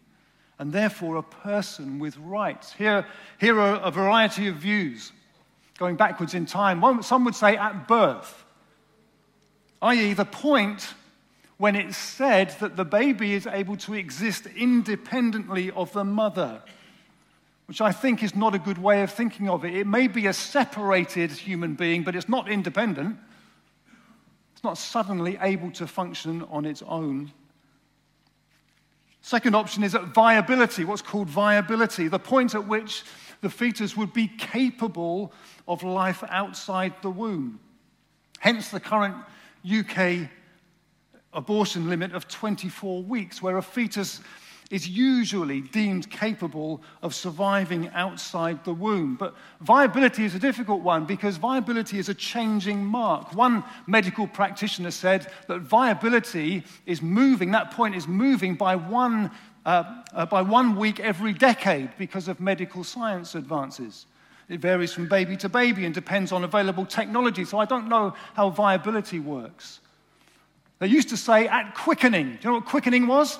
And 0.59 0.71
therefore 0.71 1.15
a 1.15 1.23
person 1.23 1.99
with 1.99 2.17
rights. 2.17 2.73
Here, 2.73 3.05
here 3.39 3.59
are 3.59 3.75
a 3.75 3.89
variety 3.89 4.47
of 4.47 4.57
views 4.57 5.11
going 5.77 5.95
backwards 5.95 6.33
in 6.33 6.45
time. 6.45 7.01
Some 7.01 7.25
would 7.25 7.35
say 7.35 7.57
at 7.57 7.87
birth 7.87 8.45
i.e., 9.81 10.13
the 10.13 10.25
point 10.25 10.93
when 11.57 11.75
it's 11.75 11.97
said 11.97 12.55
that 12.59 12.75
the 12.75 12.85
baby 12.85 13.33
is 13.33 13.47
able 13.47 13.75
to 13.77 13.93
exist 13.93 14.47
independently 14.55 15.71
of 15.71 15.91
the 15.93 16.03
mother, 16.03 16.61
which 17.67 17.81
I 17.81 17.91
think 17.91 18.23
is 18.23 18.35
not 18.35 18.55
a 18.55 18.59
good 18.59 18.77
way 18.77 19.01
of 19.01 19.11
thinking 19.11 19.49
of 19.49 19.65
it. 19.65 19.75
It 19.75 19.87
may 19.87 20.07
be 20.07 20.27
a 20.27 20.33
separated 20.33 21.31
human 21.31 21.75
being, 21.75 22.03
but 22.03 22.15
it's 22.15 22.29
not 22.29 22.49
independent. 22.49 23.17
It's 24.61 24.63
not 24.63 24.77
suddenly 24.77 25.39
able 25.41 25.71
to 25.71 25.87
function 25.87 26.43
on 26.51 26.65
its 26.65 26.83
own. 26.83 27.31
Second 29.21 29.55
option 29.55 29.83
is 29.83 29.95
at 29.95 30.03
viability, 30.03 30.85
what's 30.85 31.01
called 31.01 31.27
viability, 31.27 32.07
the 32.07 32.19
point 32.19 32.53
at 32.53 32.67
which 32.67 33.03
the 33.41 33.49
fetus 33.49 33.97
would 33.97 34.13
be 34.13 34.27
capable 34.27 35.33
of 35.67 35.81
life 35.81 36.23
outside 36.29 36.93
the 37.01 37.09
womb. 37.09 37.59
Hence 38.37 38.69
the 38.69 38.79
current 38.79 39.15
UK 39.67 40.29
abortion 41.33 41.89
limit 41.89 42.11
of 42.13 42.27
24 42.27 43.01
weeks, 43.01 43.41
where 43.41 43.57
a 43.57 43.63
fetus 43.63 44.21
is 44.71 44.87
usually 44.87 45.61
deemed 45.61 46.09
capable 46.09 46.81
of 47.03 47.13
surviving 47.13 47.89
outside 47.89 48.63
the 48.63 48.73
womb. 48.73 49.15
But 49.15 49.35
viability 49.59 50.23
is 50.23 50.33
a 50.33 50.39
difficult 50.39 50.81
one 50.81 51.05
because 51.05 51.37
viability 51.37 51.99
is 51.99 52.09
a 52.09 52.13
changing 52.13 52.83
mark. 52.83 53.35
One 53.35 53.63
medical 53.85 54.25
practitioner 54.25 54.91
said 54.91 55.27
that 55.47 55.59
viability 55.59 56.63
is 56.85 57.01
moving, 57.01 57.51
that 57.51 57.71
point 57.71 57.95
is 57.95 58.07
moving 58.07 58.55
by 58.55 58.77
one, 58.77 59.29
uh, 59.65 60.03
uh, 60.13 60.25
by 60.25 60.41
one 60.41 60.77
week 60.77 61.01
every 61.01 61.33
decade 61.33 61.89
because 61.97 62.29
of 62.29 62.39
medical 62.39 62.85
science 62.85 63.35
advances. 63.35 64.05
It 64.47 64.61
varies 64.61 64.93
from 64.93 65.07
baby 65.07 65.35
to 65.37 65.49
baby 65.49 65.85
and 65.85 65.93
depends 65.93 66.31
on 66.31 66.43
available 66.43 66.85
technology, 66.85 67.45
so 67.45 67.59
I 67.59 67.65
don't 67.65 67.87
know 67.87 68.15
how 68.33 68.49
viability 68.49 69.19
works. 69.19 69.79
They 70.79 70.87
used 70.87 71.09
to 71.09 71.17
say 71.17 71.47
at 71.47 71.75
quickening. 71.75 72.31
Do 72.31 72.37
you 72.41 72.49
know 72.49 72.53
what 72.55 72.65
quickening 72.65 73.05
was? 73.05 73.37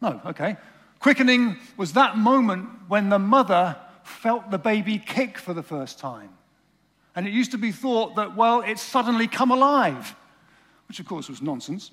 No, 0.00 0.20
okay. 0.26 0.56
Quickening 0.98 1.56
was 1.76 1.94
that 1.94 2.16
moment 2.16 2.68
when 2.88 3.08
the 3.08 3.18
mother 3.18 3.76
felt 4.02 4.50
the 4.50 4.58
baby 4.58 4.98
kick 4.98 5.38
for 5.38 5.54
the 5.54 5.62
first 5.62 5.98
time. 5.98 6.30
And 7.14 7.26
it 7.26 7.32
used 7.32 7.52
to 7.52 7.58
be 7.58 7.72
thought 7.72 8.16
that, 8.16 8.36
well, 8.36 8.60
it's 8.60 8.82
suddenly 8.82 9.26
come 9.26 9.50
alive, 9.50 10.14
which 10.88 11.00
of 11.00 11.06
course 11.06 11.28
was 11.28 11.42
nonsense. 11.42 11.90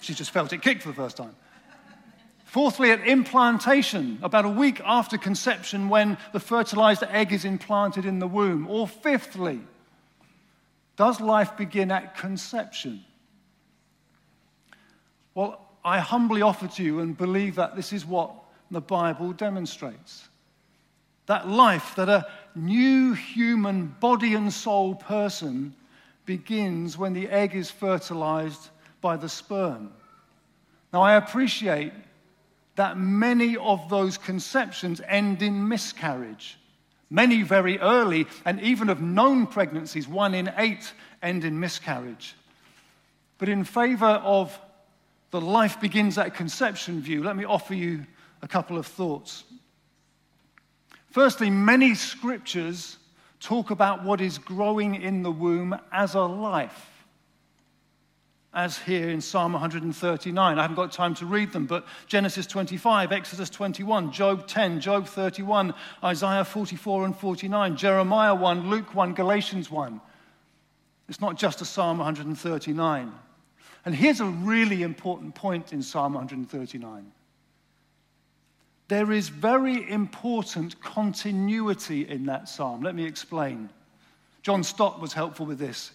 She 0.00 0.14
just 0.14 0.30
felt 0.30 0.52
it 0.52 0.62
kick 0.62 0.82
for 0.82 0.88
the 0.88 0.94
first 0.94 1.16
time. 1.16 1.34
Fourthly, 2.44 2.90
at 2.90 3.06
implantation, 3.06 4.18
about 4.22 4.44
a 4.44 4.48
week 4.48 4.80
after 4.84 5.16
conception 5.16 5.88
when 5.88 6.18
the 6.32 6.40
fertilized 6.40 7.04
egg 7.04 7.32
is 7.32 7.44
implanted 7.44 8.04
in 8.04 8.18
the 8.18 8.26
womb. 8.26 8.66
Or 8.66 8.88
fifthly, 8.88 9.60
does 10.96 11.20
life 11.20 11.56
begin 11.56 11.92
at 11.92 12.16
conception? 12.16 13.04
Well, 15.34 15.69
I 15.84 15.98
humbly 15.98 16.42
offer 16.42 16.68
to 16.68 16.82
you 16.82 17.00
and 17.00 17.16
believe 17.16 17.54
that 17.54 17.76
this 17.76 17.92
is 17.92 18.04
what 18.04 18.32
the 18.70 18.80
Bible 18.80 19.32
demonstrates. 19.32 20.28
That 21.26 21.48
life, 21.48 21.94
that 21.96 22.08
a 22.08 22.26
new 22.54 23.12
human 23.14 23.94
body 24.00 24.34
and 24.34 24.52
soul 24.52 24.94
person 24.94 25.74
begins 26.26 26.98
when 26.98 27.12
the 27.12 27.28
egg 27.28 27.54
is 27.54 27.70
fertilized 27.70 28.68
by 29.00 29.16
the 29.16 29.28
sperm. 29.28 29.92
Now, 30.92 31.02
I 31.02 31.14
appreciate 31.14 31.92
that 32.76 32.98
many 32.98 33.56
of 33.56 33.88
those 33.88 34.18
conceptions 34.18 35.00
end 35.06 35.42
in 35.42 35.68
miscarriage. 35.68 36.58
Many 37.10 37.42
very 37.42 37.78
early, 37.78 38.26
and 38.44 38.60
even 38.60 38.88
of 38.88 39.00
known 39.00 39.46
pregnancies, 39.46 40.06
one 40.06 40.34
in 40.34 40.52
eight 40.56 40.92
end 41.22 41.44
in 41.44 41.58
miscarriage. 41.58 42.36
But 43.38 43.48
in 43.48 43.64
favor 43.64 44.06
of 44.06 44.58
the 45.30 45.40
life 45.40 45.80
begins 45.80 46.18
at 46.18 46.34
conception 46.34 47.00
view, 47.00 47.22
let 47.22 47.36
me 47.36 47.44
offer 47.44 47.74
you 47.74 48.04
a 48.42 48.48
couple 48.48 48.78
of 48.78 48.86
thoughts. 48.86 49.44
Firstly, 51.10 51.50
many 51.50 51.94
scriptures 51.94 52.96
talk 53.40 53.70
about 53.70 54.04
what 54.04 54.20
is 54.20 54.38
growing 54.38 55.00
in 55.00 55.22
the 55.22 55.30
womb 55.30 55.78
as 55.92 56.14
a 56.14 56.20
life 56.20 56.90
as 58.52 58.78
here 58.78 59.10
in 59.10 59.20
Psalm 59.20 59.52
139. 59.52 60.58
I 60.58 60.62
haven't 60.62 60.74
got 60.74 60.90
time 60.92 61.14
to 61.16 61.26
read 61.26 61.52
them, 61.52 61.66
but 61.66 61.86
Genesis 62.06 62.46
25, 62.46 63.12
Exodus 63.12 63.48
21, 63.48 64.10
Job 64.10 64.46
10, 64.48 64.80
Job 64.80 65.06
31, 65.06 65.72
Isaiah 66.02 66.44
44 66.44 67.04
and 67.04 67.16
49, 67.16 67.76
Jeremiah 67.76 68.34
1, 68.34 68.68
Luke 68.68 68.94
1, 68.94 69.14
Galatians 69.14 69.70
1. 69.70 70.00
It's 71.08 71.20
not 71.20 71.36
just 71.36 71.60
a 71.60 71.64
Psalm 71.64 71.98
139. 71.98 73.12
And 73.84 73.94
here's 73.94 74.20
a 74.20 74.26
really 74.26 74.82
important 74.82 75.34
point 75.34 75.72
in 75.72 75.82
Psalm 75.82 76.14
139. 76.14 77.12
There 78.88 79.12
is 79.12 79.28
very 79.28 79.88
important 79.88 80.80
continuity 80.80 82.08
in 82.08 82.26
that 82.26 82.48
psalm. 82.48 82.82
Let 82.82 82.94
me 82.94 83.06
explain. 83.06 83.70
John 84.42 84.64
Stott 84.64 85.00
was 85.00 85.12
helpful 85.12 85.46
with 85.46 85.58
this. 85.58 85.92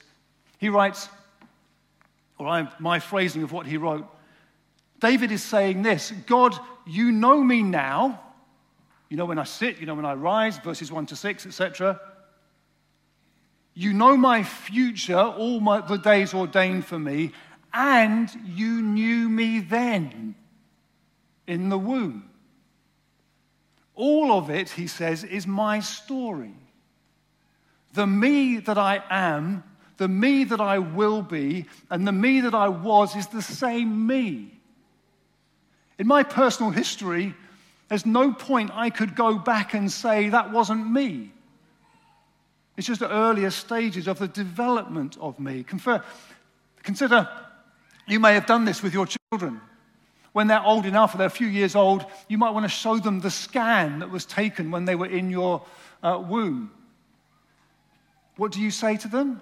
He 0.59 0.69
writes, 0.69 1.09
or 2.37 2.47
I, 2.47 2.69
my 2.79 2.99
phrasing 2.99 3.43
of 3.43 3.51
what 3.51 3.65
he 3.65 3.77
wrote, 3.77 4.07
David 4.99 5.31
is 5.31 5.43
saying 5.43 5.81
this 5.81 6.11
God, 6.25 6.57
you 6.87 7.11
know 7.11 7.43
me 7.43 7.63
now. 7.63 8.21
You 9.09 9.17
know 9.17 9.25
when 9.25 9.39
I 9.39 9.43
sit, 9.43 9.79
you 9.79 9.85
know 9.85 9.95
when 9.95 10.05
I 10.05 10.13
rise, 10.13 10.57
verses 10.57 10.91
1 10.91 11.07
to 11.07 11.15
6, 11.15 11.45
etc. 11.45 11.99
You 13.73 13.93
know 13.93 14.15
my 14.15 14.41
future, 14.41 15.19
all 15.19 15.59
my, 15.59 15.81
the 15.81 15.97
days 15.97 16.33
ordained 16.33 16.85
for 16.85 16.97
me, 16.97 17.33
and 17.75 18.31
you 18.45 18.81
knew 18.81 19.29
me 19.29 19.59
then 19.59 20.33
in 21.45 21.69
the 21.69 21.77
womb. 21.77 22.29
All 23.93 24.31
of 24.31 24.49
it, 24.49 24.69
he 24.69 24.87
says, 24.87 25.23
is 25.23 25.45
my 25.45 25.81
story. 25.81 26.55
The 27.93 28.07
me 28.07 28.57
that 28.57 28.77
I 28.77 29.03
am 29.09 29.63
the 29.97 30.07
me 30.07 30.43
that 30.45 30.61
I 30.61 30.79
will 30.79 31.21
be 31.21 31.65
and 31.89 32.07
the 32.07 32.11
me 32.11 32.41
that 32.41 32.53
I 32.53 32.69
was 32.69 33.15
is 33.15 33.27
the 33.27 33.41
same 33.41 34.07
me. 34.07 34.51
In 35.97 36.07
my 36.07 36.23
personal 36.23 36.71
history, 36.71 37.33
there's 37.87 38.05
no 38.05 38.33
point 38.33 38.71
I 38.73 38.89
could 38.89 39.15
go 39.15 39.37
back 39.37 39.73
and 39.73 39.91
say 39.91 40.29
that 40.29 40.51
wasn't 40.51 40.91
me. 40.91 41.31
It's 42.75 42.87
just 42.87 42.99
the 42.99 43.09
earlier 43.09 43.51
stages 43.51 44.07
of 44.07 44.19
the 44.19 44.27
development 44.27 45.17
of 45.21 45.39
me. 45.39 45.63
Confer, 45.63 46.03
consider 46.83 47.29
you 48.07 48.19
may 48.19 48.33
have 48.33 48.45
done 48.45 48.65
this 48.65 48.83
with 48.83 48.93
your 48.93 49.07
children. 49.07 49.61
When 50.33 50.47
they're 50.47 50.63
old 50.63 50.85
enough, 50.85 51.15
or 51.15 51.17
they're 51.17 51.27
a 51.27 51.31
few 51.31 51.47
years 51.47 51.75
old, 51.75 52.05
you 52.27 52.37
might 52.37 52.51
want 52.51 52.65
to 52.65 52.69
show 52.69 52.97
them 52.97 53.21
the 53.21 53.31
scan 53.31 53.99
that 53.99 54.11
was 54.11 54.25
taken 54.25 54.69
when 54.69 54.85
they 54.85 54.95
were 54.95 55.07
in 55.07 55.29
your 55.29 55.63
uh, 56.03 56.21
womb. 56.25 56.71
What 58.35 58.51
do 58.51 58.61
you 58.61 58.71
say 58.71 58.97
to 58.97 59.07
them? 59.07 59.41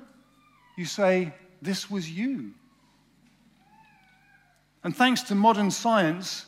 you 0.76 0.86
say, 0.86 1.34
This 1.62 1.90
was 1.90 2.10
you. 2.10 2.52
And 4.84 4.96
thanks 4.96 5.24
to 5.24 5.36
modern 5.36 5.72
science, 5.72 6.46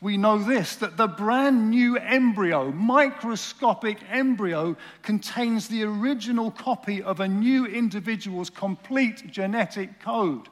we 0.00 0.16
know 0.16 0.38
this 0.38 0.76
that 0.76 0.96
the 0.96 1.08
brand 1.08 1.70
new 1.70 1.96
embryo, 1.96 2.70
microscopic 2.70 3.98
embryo, 4.10 4.76
contains 5.02 5.68
the 5.68 5.84
original 5.84 6.50
copy 6.50 7.02
of 7.02 7.20
a 7.20 7.28
new 7.28 7.66
individual's 7.66 8.50
complete 8.50 9.30
genetic 9.30 10.00
code. 10.00 10.48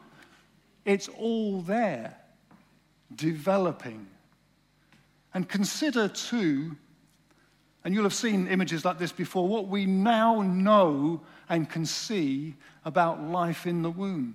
It's 0.90 1.06
all 1.20 1.60
there, 1.60 2.16
developing. 3.14 4.08
And 5.32 5.48
consider, 5.48 6.08
too, 6.08 6.76
and 7.84 7.94
you'll 7.94 8.02
have 8.02 8.12
seen 8.12 8.48
images 8.48 8.84
like 8.84 8.98
this 8.98 9.12
before, 9.12 9.46
what 9.46 9.68
we 9.68 9.86
now 9.86 10.42
know 10.42 11.20
and 11.48 11.70
can 11.70 11.86
see 11.86 12.56
about 12.84 13.22
life 13.22 13.68
in 13.68 13.82
the 13.82 13.90
womb. 13.90 14.34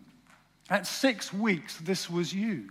At 0.69 0.87
six 0.87 1.33
weeks, 1.33 1.75
this 1.79 2.09
was 2.09 2.33
you. 2.33 2.69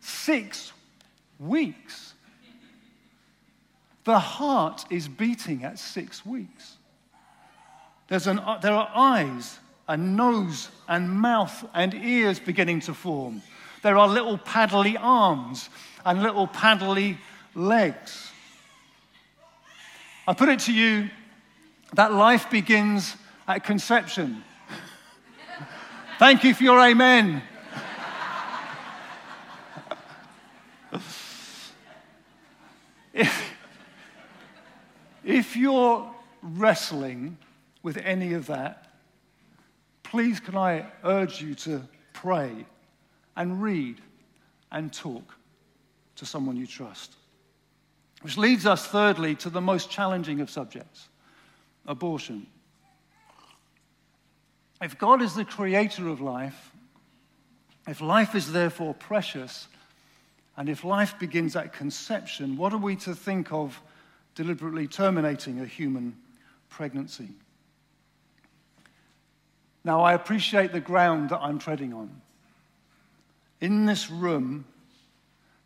Six 0.00 0.74
weeks. 1.38 2.12
The 4.04 4.18
heart 4.18 4.84
is 4.90 5.08
beating 5.08 5.64
at 5.64 5.78
six 5.78 6.26
weeks. 6.26 6.76
An, 8.10 8.38
there 8.60 8.74
are 8.74 8.90
eyes, 8.94 9.60
a 9.88 9.96
nose, 9.96 10.68
and 10.88 11.10
mouth 11.10 11.64
and 11.74 11.94
ears 11.94 12.38
beginning 12.40 12.80
to 12.80 12.92
form. 12.94 13.42
There 13.82 13.96
are 13.96 14.08
little 14.08 14.38
paddly 14.38 14.96
arms 14.98 15.68
and 16.04 16.22
little 16.22 16.48
paddly 16.48 17.18
legs. 17.54 18.30
I 20.26 20.34
put 20.34 20.48
it 20.48 20.58
to 20.60 20.72
you 20.72 21.08
that 21.94 22.12
life 22.12 22.50
begins 22.50 23.14
at 23.46 23.62
conception. 23.62 24.42
Thank 26.18 26.42
you 26.42 26.52
for 26.52 26.64
your 26.64 26.80
amen. 26.80 27.42
if, 33.14 33.52
if 35.24 35.56
you're 35.56 36.12
wrestling 36.42 37.38
with 37.84 37.98
any 37.98 38.32
of 38.32 38.48
that, 38.48 38.85
please 40.10 40.40
can 40.40 40.56
I 40.56 40.86
urge 41.04 41.40
you 41.40 41.54
to 41.56 41.82
pray 42.12 42.66
and 43.36 43.62
read 43.62 44.00
and 44.72 44.92
talk 44.92 45.34
to 46.16 46.26
someone 46.26 46.56
you 46.56 46.66
trust. 46.66 47.14
Which 48.22 48.38
leads 48.38 48.66
us, 48.66 48.86
thirdly, 48.86 49.34
to 49.36 49.50
the 49.50 49.60
most 49.60 49.90
challenging 49.90 50.40
of 50.40 50.50
subjects 50.50 51.08
abortion. 51.86 52.46
If 54.82 54.98
God 54.98 55.22
is 55.22 55.34
the 55.34 55.44
creator 55.44 56.08
of 56.08 56.20
life, 56.20 56.72
if 57.86 58.00
life 58.00 58.34
is 58.34 58.52
therefore 58.52 58.94
precious, 58.94 59.68
and 60.56 60.68
if 60.68 60.84
life 60.84 61.18
begins 61.18 61.54
at 61.54 61.72
conception, 61.72 62.56
what 62.56 62.72
are 62.72 62.78
we 62.78 62.96
to 62.96 63.14
think 63.14 63.52
of 63.52 63.80
deliberately 64.34 64.86
terminating 64.86 65.60
a 65.60 65.66
human 65.66 66.16
pregnancy? 66.68 67.30
Now, 69.86 70.00
I 70.00 70.14
appreciate 70.14 70.72
the 70.72 70.80
ground 70.80 71.30
that 71.30 71.38
I'm 71.38 71.60
treading 71.60 71.92
on. 71.92 72.10
In 73.60 73.86
this 73.86 74.10
room, 74.10 74.64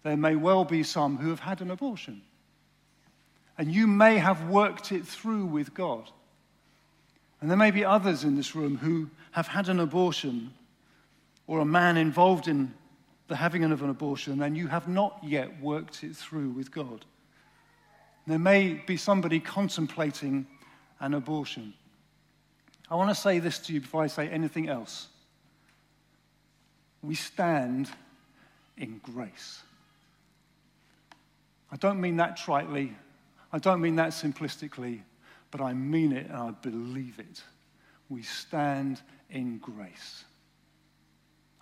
there 0.02 0.18
may 0.18 0.36
well 0.36 0.62
be 0.62 0.82
some 0.82 1.16
who 1.16 1.30
have 1.30 1.40
had 1.40 1.62
an 1.62 1.70
abortion. 1.70 2.20
And 3.56 3.72
you 3.72 3.86
may 3.86 4.18
have 4.18 4.46
worked 4.50 4.92
it 4.92 5.06
through 5.06 5.46
with 5.46 5.72
God. 5.72 6.10
And 7.40 7.48
there 7.48 7.56
may 7.56 7.70
be 7.70 7.82
others 7.82 8.22
in 8.22 8.36
this 8.36 8.54
room 8.54 8.76
who 8.76 9.08
have 9.30 9.46
had 9.46 9.70
an 9.70 9.80
abortion 9.80 10.52
or 11.46 11.60
a 11.60 11.64
man 11.64 11.96
involved 11.96 12.46
in 12.46 12.74
the 13.28 13.36
having 13.36 13.64
of 13.64 13.82
an 13.82 13.88
abortion 13.88 14.42
and 14.42 14.54
you 14.54 14.66
have 14.66 14.86
not 14.86 15.18
yet 15.24 15.62
worked 15.62 16.04
it 16.04 16.14
through 16.14 16.50
with 16.50 16.70
God. 16.70 17.06
There 18.26 18.38
may 18.38 18.74
be 18.86 18.98
somebody 18.98 19.40
contemplating 19.40 20.46
an 21.00 21.14
abortion. 21.14 21.72
I 22.90 22.96
want 22.96 23.10
to 23.10 23.14
say 23.14 23.38
this 23.38 23.58
to 23.60 23.72
you 23.72 23.80
before 23.80 24.02
I 24.02 24.08
say 24.08 24.28
anything 24.28 24.68
else. 24.68 25.08
We 27.02 27.14
stand 27.14 27.88
in 28.76 29.00
grace. 29.02 29.62
I 31.70 31.76
don't 31.76 32.00
mean 32.00 32.16
that 32.16 32.36
tritely, 32.36 32.92
I 33.52 33.58
don't 33.58 33.80
mean 33.80 33.96
that 33.96 34.10
simplistically, 34.10 35.00
but 35.50 35.60
I 35.60 35.72
mean 35.72 36.12
it 36.12 36.26
and 36.26 36.36
I 36.36 36.50
believe 36.50 37.18
it. 37.18 37.42
We 38.08 38.22
stand 38.22 39.00
in 39.30 39.58
grace. 39.58 40.24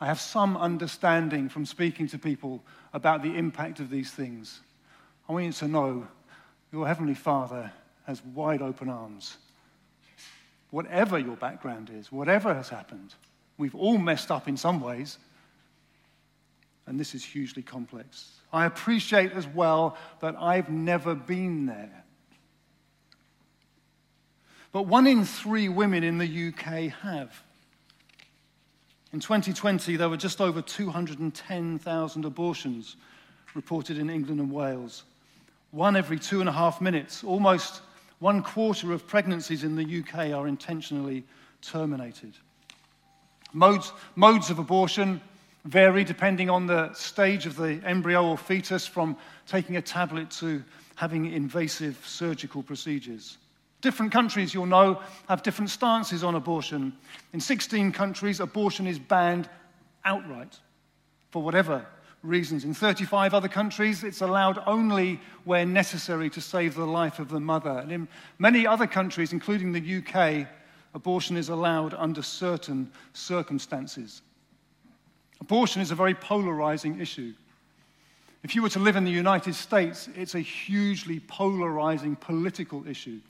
I 0.01 0.07
have 0.07 0.21
some 0.21 0.57
understanding 0.57 1.49
from 1.49 1.67
speaking 1.67 2.07
to 2.09 2.19
people 2.19 2.63
about 2.95 3.23
the 3.23 3.37
impact 3.37 3.81
of 3.81 3.91
these 3.91 4.11
things. 4.11 4.61
I 5.29 5.33
want 5.33 5.45
you 5.45 5.53
to 5.53 5.69
know 5.69 6.07
your 6.73 6.87
Heavenly 6.87 7.15
Father 7.15 7.71
has 8.07 8.25
wide 8.25 8.63
open 8.63 8.89
arms. 8.89 9.37
Whatever 10.71 11.19
your 11.19 11.37
background 11.37 11.91
is, 11.95 12.13
whatever 12.13 12.55
has 12.55 12.69
happened, 12.69 13.15
we've 13.57 13.75
all 13.75 13.99
messed 13.99 14.31
up 14.31 14.49
in 14.49 14.57
some 14.57 14.81
ways, 14.81 15.19
and 16.87 16.99
this 16.99 17.15
is 17.15 17.25
hugely 17.25 17.63
complex. 17.63 18.33
I 18.53 18.67
appreciate 18.67 19.33
as 19.33 19.47
well 19.47 19.97
that 20.21 20.37
I've 20.39 20.71
never 20.71 21.15
been 21.15 21.67
there. 21.67 22.05
But 24.73 24.83
one 24.83 25.07
in 25.07 25.25
three 25.25 25.69
women 25.69 26.05
in 26.05 26.19
the 26.19 26.49
UK 26.49 26.93
have. 27.03 27.43
In 29.13 29.21
2020, 29.21 29.97
there 29.97 30.09
were 30.09 30.19
just 30.19 30.41
over 30.41 30.61
210,000 30.61 32.25
abortions 32.25 32.97
reported 33.55 33.99
in 33.99 34.11
England 34.11 34.41
and 34.41 34.53
Wales. 34.53 35.05
One 35.71 35.97
every 35.97 36.19
two 36.19 36.41
and 36.41 36.49
a 36.49 36.53
half 36.53 36.81
minutes. 36.81 37.25
Almost 37.25 37.81
one 38.19 38.43
quarter 38.43 38.93
of 38.93 39.07
pregnancies 39.07 39.65
in 39.65 39.77
the 39.77 40.01
UK 40.01 40.33
are 40.33 40.49
intentionally 40.49 41.25
terminated. 41.63 42.35
Modes, 43.53 43.93
modes 44.17 44.51
of 44.51 44.59
abortion 44.59 45.21
vary 45.65 46.05
depending 46.05 46.51
on 46.51 46.67
the 46.67 46.93
stage 46.95 47.47
of 47.47 47.57
the 47.57 47.81
embryo 47.85 48.25
or 48.25 48.39
fetus, 48.39 48.87
from 48.87 49.17
taking 49.47 49.77
a 49.77 49.83
tablet 49.83 50.31
to 50.31 50.63
having 50.95 51.33
invasive 51.33 51.99
surgical 52.07 52.63
procedures. 52.63 53.39
Different 53.81 54.11
countries, 54.11 54.53
you'll 54.53 54.67
know, 54.67 55.01
have 55.29 55.43
different 55.43 55.71
stances 55.71 56.25
on 56.25 56.35
abortion. 56.35 56.93
In 57.33 57.41
16 57.41 57.93
countries, 57.93 58.41
abortion 58.41 58.87
is 58.87 58.99
banned 58.99 59.49
outright 60.05 60.59
for 61.31 61.43
whatever 61.43 61.87
reasons. 62.23 62.65
In 62.65 62.75
35 62.75 63.35
other 63.35 63.49
countries, 63.49 64.05
it's 64.05 64.21
allowed 64.21 64.63
only 64.67 65.21
where 65.45 65.65
necessary 65.65 66.31
to 66.31 66.41
save 66.41 66.75
the 66.75 66.87
life 66.87 67.19
of 67.19 67.29
the 67.29 67.41
mother. 67.41 67.79
And 67.79 67.93
in 67.93 68.09
many 68.39 68.67
other 68.67 68.87
countries, 68.87 69.33
including 69.33 69.73
the 69.73 69.99
UK, 69.99 70.49
abortion 70.95 71.37
is 71.37 71.49
allowed 71.49 71.95
under 71.95 72.23
certain 72.23 72.91
circumstances. 73.13 74.23
Abortion 75.41 75.81
is 75.81 75.91
a 75.91 75.95
very 75.95 76.15
polarizing 76.15 77.01
issue. 77.01 77.33
If 78.43 78.55
you 78.55 78.63
were 78.63 78.69
to 78.71 78.79
live 78.79 78.97
in 78.97 79.05
the 79.05 79.11
United 79.11 79.55
States, 79.55 80.09
it's 80.17 80.35
a 80.35 80.41
hugely 80.41 81.21
polarizing 81.21 82.17
political 82.17 82.87
issue. 82.87 83.21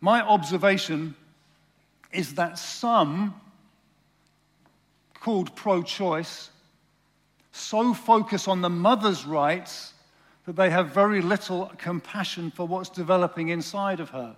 My 0.00 0.20
observation 0.20 1.14
is 2.12 2.34
that 2.34 2.58
some, 2.58 3.34
called 5.20 5.54
pro 5.54 5.82
choice, 5.82 6.50
so 7.52 7.94
focus 7.94 8.48
on 8.48 8.60
the 8.60 8.70
mother's 8.70 9.24
rights 9.24 9.94
that 10.46 10.56
they 10.56 10.70
have 10.70 10.88
very 10.88 11.22
little 11.22 11.70
compassion 11.78 12.50
for 12.50 12.66
what's 12.66 12.88
developing 12.88 13.50
inside 13.50 14.00
of 14.00 14.10
her. 14.10 14.36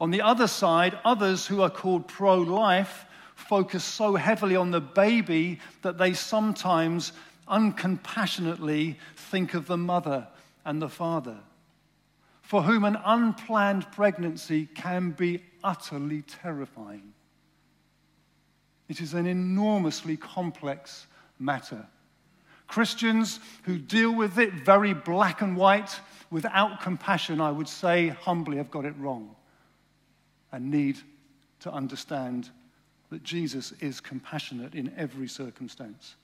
On 0.00 0.10
the 0.10 0.22
other 0.22 0.46
side, 0.46 0.98
others 1.04 1.46
who 1.46 1.62
are 1.62 1.70
called 1.70 2.08
pro 2.08 2.36
life 2.36 3.04
focus 3.34 3.84
so 3.84 4.16
heavily 4.16 4.56
on 4.56 4.70
the 4.70 4.80
baby 4.80 5.60
that 5.82 5.98
they 5.98 6.12
sometimes 6.12 7.12
uncompassionately 7.48 8.96
think 9.14 9.54
of 9.54 9.66
the 9.66 9.76
mother 9.76 10.26
and 10.64 10.82
the 10.82 10.88
father 10.88 11.38
for 12.46 12.62
whom 12.62 12.84
an 12.84 12.96
unplanned 13.04 13.90
pregnancy 13.90 14.66
can 14.66 15.10
be 15.10 15.42
utterly 15.64 16.22
terrifying. 16.22 17.12
It 18.88 19.00
is 19.00 19.14
an 19.14 19.26
enormously 19.26 20.16
complex 20.16 21.08
matter. 21.40 21.84
Christians 22.66 23.40
who 23.62 23.78
deal 23.78 24.14
with 24.14 24.38
it 24.38 24.52
very 24.52 24.94
black 24.94 25.42
and 25.42 25.56
white, 25.56 26.00
without 26.30 26.80
compassion, 26.80 27.40
I 27.40 27.50
would 27.50 27.68
say 27.68 28.08
humbly, 28.08 28.56
have 28.56 28.70
got 28.70 28.84
it 28.84 28.94
wrong 28.98 29.34
and 30.52 30.70
need 30.70 30.98
to 31.60 31.72
understand 31.72 32.50
that 33.10 33.22
Jesus 33.22 33.72
is 33.80 34.00
compassionate 34.00 34.74
in 34.74 34.92
every 34.96 35.28
circumstance. 35.28 36.16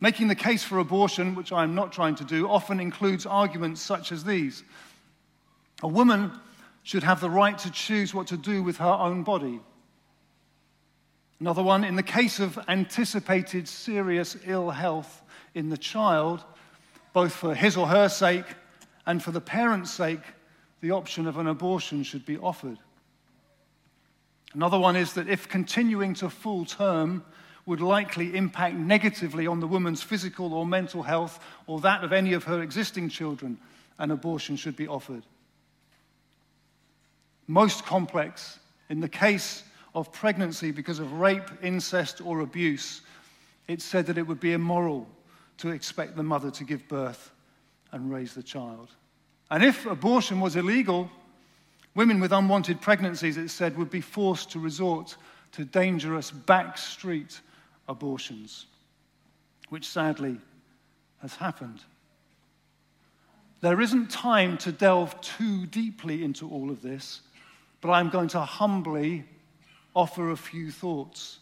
Making 0.00 0.28
the 0.28 0.34
case 0.34 0.62
for 0.62 0.78
abortion, 0.78 1.34
which 1.34 1.52
I'm 1.52 1.74
not 1.74 1.92
trying 1.92 2.14
to 2.16 2.24
do, 2.24 2.48
often 2.48 2.78
includes 2.78 3.26
arguments 3.26 3.80
such 3.80 4.12
as 4.12 4.22
these 4.22 4.62
a 5.82 5.88
woman 5.88 6.32
should 6.82 7.02
have 7.02 7.20
the 7.20 7.30
right 7.30 7.56
to 7.58 7.70
choose 7.70 8.14
what 8.14 8.26
to 8.28 8.36
do 8.36 8.62
with 8.62 8.78
her 8.78 8.86
own 8.86 9.22
body. 9.22 9.60
Another 11.40 11.62
one, 11.62 11.84
in 11.84 11.94
the 11.94 12.02
case 12.02 12.40
of 12.40 12.58
anticipated 12.68 13.68
serious 13.68 14.36
ill 14.44 14.70
health 14.70 15.22
in 15.54 15.68
the 15.68 15.76
child, 15.76 16.44
both 17.12 17.32
for 17.32 17.54
his 17.54 17.76
or 17.76 17.86
her 17.86 18.08
sake 18.08 18.46
and 19.06 19.22
for 19.22 19.30
the 19.30 19.40
parent's 19.40 19.90
sake, 19.90 20.22
the 20.80 20.90
option 20.90 21.26
of 21.26 21.38
an 21.38 21.46
abortion 21.46 22.02
should 22.02 22.26
be 22.26 22.38
offered. 22.38 22.78
Another 24.54 24.78
one 24.78 24.96
is 24.96 25.12
that 25.12 25.28
if 25.28 25.48
continuing 25.48 26.14
to 26.14 26.28
full 26.28 26.64
term 26.64 27.24
would 27.66 27.80
likely 27.80 28.34
impact 28.34 28.74
negatively 28.74 29.46
on 29.46 29.60
the 29.60 29.66
woman's 29.66 30.02
physical 30.02 30.54
or 30.54 30.66
mental 30.66 31.02
health 31.02 31.38
or 31.66 31.80
that 31.80 32.02
of 32.02 32.12
any 32.12 32.32
of 32.32 32.44
her 32.44 32.62
existing 32.62 33.10
children, 33.10 33.58
an 33.98 34.10
abortion 34.10 34.56
should 34.56 34.74
be 34.74 34.88
offered. 34.88 35.22
Most 37.46 37.84
complex, 37.84 38.58
in 38.88 39.00
the 39.00 39.08
case 39.08 39.62
of 39.98 40.12
pregnancy 40.12 40.70
because 40.70 41.00
of 41.00 41.12
rape, 41.14 41.50
incest, 41.62 42.20
or 42.20 42.40
abuse, 42.40 43.02
it 43.66 43.82
said 43.82 44.06
that 44.06 44.16
it 44.16 44.26
would 44.26 44.40
be 44.40 44.52
immoral 44.52 45.06
to 45.58 45.70
expect 45.70 46.16
the 46.16 46.22
mother 46.22 46.50
to 46.52 46.64
give 46.64 46.86
birth 46.88 47.32
and 47.90 48.10
raise 48.10 48.32
the 48.32 48.42
child. 48.42 48.90
And 49.50 49.64
if 49.64 49.86
abortion 49.86 50.40
was 50.40 50.54
illegal, 50.56 51.10
women 51.94 52.20
with 52.20 52.32
unwanted 52.32 52.80
pregnancies, 52.80 53.36
it 53.36 53.48
said, 53.48 53.76
would 53.76 53.90
be 53.90 54.00
forced 54.00 54.50
to 54.52 54.60
resort 54.60 55.16
to 55.52 55.64
dangerous 55.64 56.30
backstreet 56.30 57.40
abortions, 57.88 58.66
which 59.68 59.88
sadly 59.88 60.38
has 61.22 61.34
happened. 61.34 61.80
There 63.60 63.80
isn't 63.80 64.10
time 64.10 64.58
to 64.58 64.70
delve 64.70 65.20
too 65.20 65.66
deeply 65.66 66.22
into 66.22 66.48
all 66.48 66.70
of 66.70 66.82
this, 66.82 67.22
but 67.80 67.90
I'm 67.90 68.10
going 68.10 68.28
to 68.28 68.40
humbly 68.40 69.24
offer 69.94 70.30
a 70.30 70.36
few 70.36 70.70
thoughts, 70.70 71.38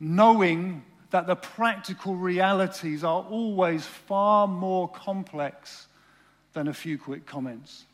knowing 0.00 0.82
that 1.10 1.26
the 1.26 1.36
practical 1.36 2.16
realities 2.16 3.04
are 3.04 3.22
always 3.22 3.86
far 3.86 4.48
more 4.48 4.88
complex 4.88 5.86
than 6.54 6.68
a 6.68 6.74
few 6.74 6.98
quick 6.98 7.26
comments. 7.26 7.84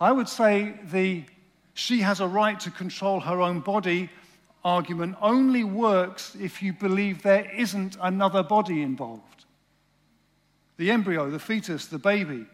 I 0.00 0.12
would 0.12 0.28
say 0.28 0.74
the 0.90 1.24
she 1.74 2.00
has 2.00 2.20
a 2.20 2.26
right 2.26 2.58
to 2.60 2.70
control 2.70 3.20
her 3.20 3.42
own 3.42 3.60
body 3.60 4.08
argument 4.64 5.16
only 5.22 5.62
works 5.62 6.34
if 6.40 6.62
you 6.62 6.72
believe 6.72 7.22
there 7.22 7.48
isn't 7.54 7.96
another 8.00 8.42
body 8.42 8.82
involved. 8.82 9.44
The 10.76 10.90
embryo, 10.90 11.30
the 11.30 11.38
fetus, 11.38 11.86
the 11.86 11.98
baby. 11.98 12.46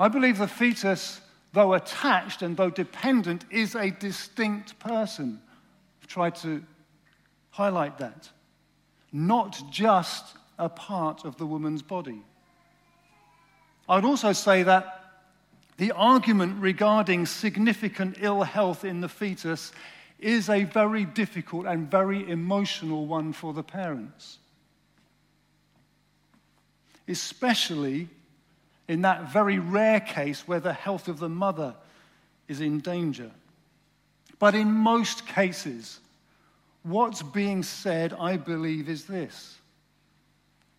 I 0.00 0.08
believe 0.08 0.38
the 0.38 0.48
fetus, 0.48 1.20
though 1.52 1.74
attached 1.74 2.42
and 2.42 2.56
though 2.56 2.70
dependent, 2.70 3.44
is 3.50 3.74
a 3.74 3.90
distinct 3.90 4.78
person. 4.78 5.40
I've 6.00 6.08
tried 6.08 6.36
to 6.36 6.62
highlight 7.50 7.98
that. 7.98 8.28
Not 9.12 9.60
just 9.70 10.36
a 10.58 10.68
part 10.68 11.24
of 11.24 11.36
the 11.38 11.46
woman's 11.46 11.82
body. 11.82 12.22
I'd 13.88 14.04
also 14.04 14.32
say 14.32 14.62
that 14.64 14.98
the 15.78 15.92
argument 15.92 16.60
regarding 16.60 17.24
significant 17.24 18.18
ill 18.20 18.42
health 18.42 18.84
in 18.84 19.00
the 19.00 19.08
fetus 19.08 19.72
is 20.18 20.48
a 20.48 20.64
very 20.64 21.04
difficult 21.04 21.66
and 21.66 21.90
very 21.90 22.28
emotional 22.28 23.06
one 23.06 23.32
for 23.32 23.52
the 23.52 23.62
parents. 23.62 24.38
Especially 27.06 28.08
in 28.88 29.02
that 29.02 29.30
very 29.30 29.58
rare 29.58 30.00
case 30.00 30.48
where 30.48 30.60
the 30.60 30.72
health 30.72 31.08
of 31.08 31.18
the 31.18 31.28
mother 31.28 31.74
is 32.48 32.60
in 32.60 32.80
danger. 32.80 33.30
But 34.38 34.54
in 34.54 34.72
most 34.72 35.26
cases, 35.26 36.00
what's 36.82 37.22
being 37.22 37.62
said, 37.62 38.14
I 38.14 38.38
believe, 38.38 38.88
is 38.88 39.04
this 39.04 39.54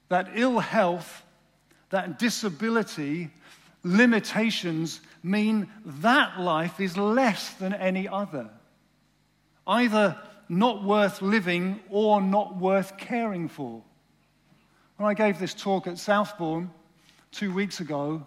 that 0.09 0.27
ill 0.33 0.57
health, 0.57 1.23
that 1.91 2.17
disability, 2.17 3.29
limitations 3.83 5.01
mean 5.21 5.69
that 5.85 6.39
life 6.39 6.79
is 6.79 6.97
less 6.97 7.53
than 7.53 7.75
any 7.75 8.07
other, 8.07 8.49
either 9.67 10.17
not 10.49 10.83
worth 10.83 11.21
living 11.21 11.79
or 11.91 12.21
not 12.21 12.57
worth 12.57 12.97
caring 12.97 13.47
for. 13.47 13.83
When 14.97 15.07
I 15.07 15.13
gave 15.13 15.37
this 15.37 15.53
talk 15.53 15.85
at 15.85 15.99
Southbourne 15.99 16.71
two 17.31 17.53
weeks 17.53 17.79
ago, 17.79 18.25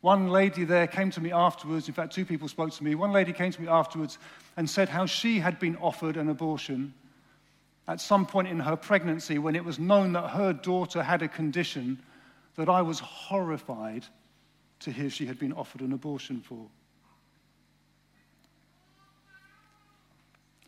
one 0.00 0.28
lady 0.28 0.64
there 0.64 0.86
came 0.86 1.10
to 1.10 1.20
me 1.20 1.32
afterwards. 1.32 1.88
In 1.88 1.94
fact, 1.94 2.14
two 2.14 2.24
people 2.24 2.48
spoke 2.48 2.72
to 2.72 2.84
me. 2.84 2.94
One 2.94 3.12
lady 3.12 3.32
came 3.32 3.50
to 3.50 3.60
me 3.60 3.68
afterwards 3.68 4.18
and 4.56 4.68
said 4.68 4.88
how 4.88 5.06
she 5.06 5.40
had 5.40 5.58
been 5.58 5.76
offered 5.76 6.16
an 6.16 6.28
abortion 6.28 6.94
at 7.88 8.00
some 8.00 8.26
point 8.26 8.48
in 8.48 8.60
her 8.60 8.76
pregnancy 8.76 9.38
when 9.38 9.54
it 9.54 9.64
was 9.64 9.78
known 9.78 10.12
that 10.12 10.28
her 10.30 10.52
daughter 10.52 11.02
had 11.02 11.22
a 11.22 11.28
condition 11.28 11.98
that 12.56 12.68
I 12.68 12.82
was 12.82 12.98
horrified 12.98 14.04
to 14.80 14.90
hear 14.90 15.08
she 15.10 15.26
had 15.26 15.38
been 15.38 15.52
offered 15.52 15.80
an 15.80 15.92
abortion 15.92 16.40
for. 16.40 16.66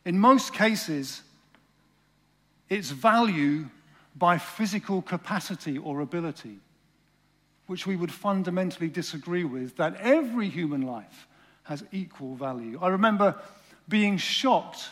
In 0.05 0.19
most 0.19 0.55
cases, 0.55 1.23
it's 2.69 2.91
value 2.91 3.69
by 4.17 4.39
physical 4.39 5.03
capacity 5.03 5.79
or 5.79 6.01
ability, 6.01 6.59
which 7.69 7.87
we 7.87 7.97
would 7.97 8.11
fundamentally 8.11 8.89
disagree 8.89 9.45
with, 9.45 9.77
that 9.77 9.95
every 10.01 10.49
human 10.49 10.83
life 10.83 11.29
has 11.65 11.85
equal 11.93 12.35
value. 12.35 12.79
I 12.83 12.89
remember 12.89 13.37
being 13.89 14.17
shocked 14.17 14.89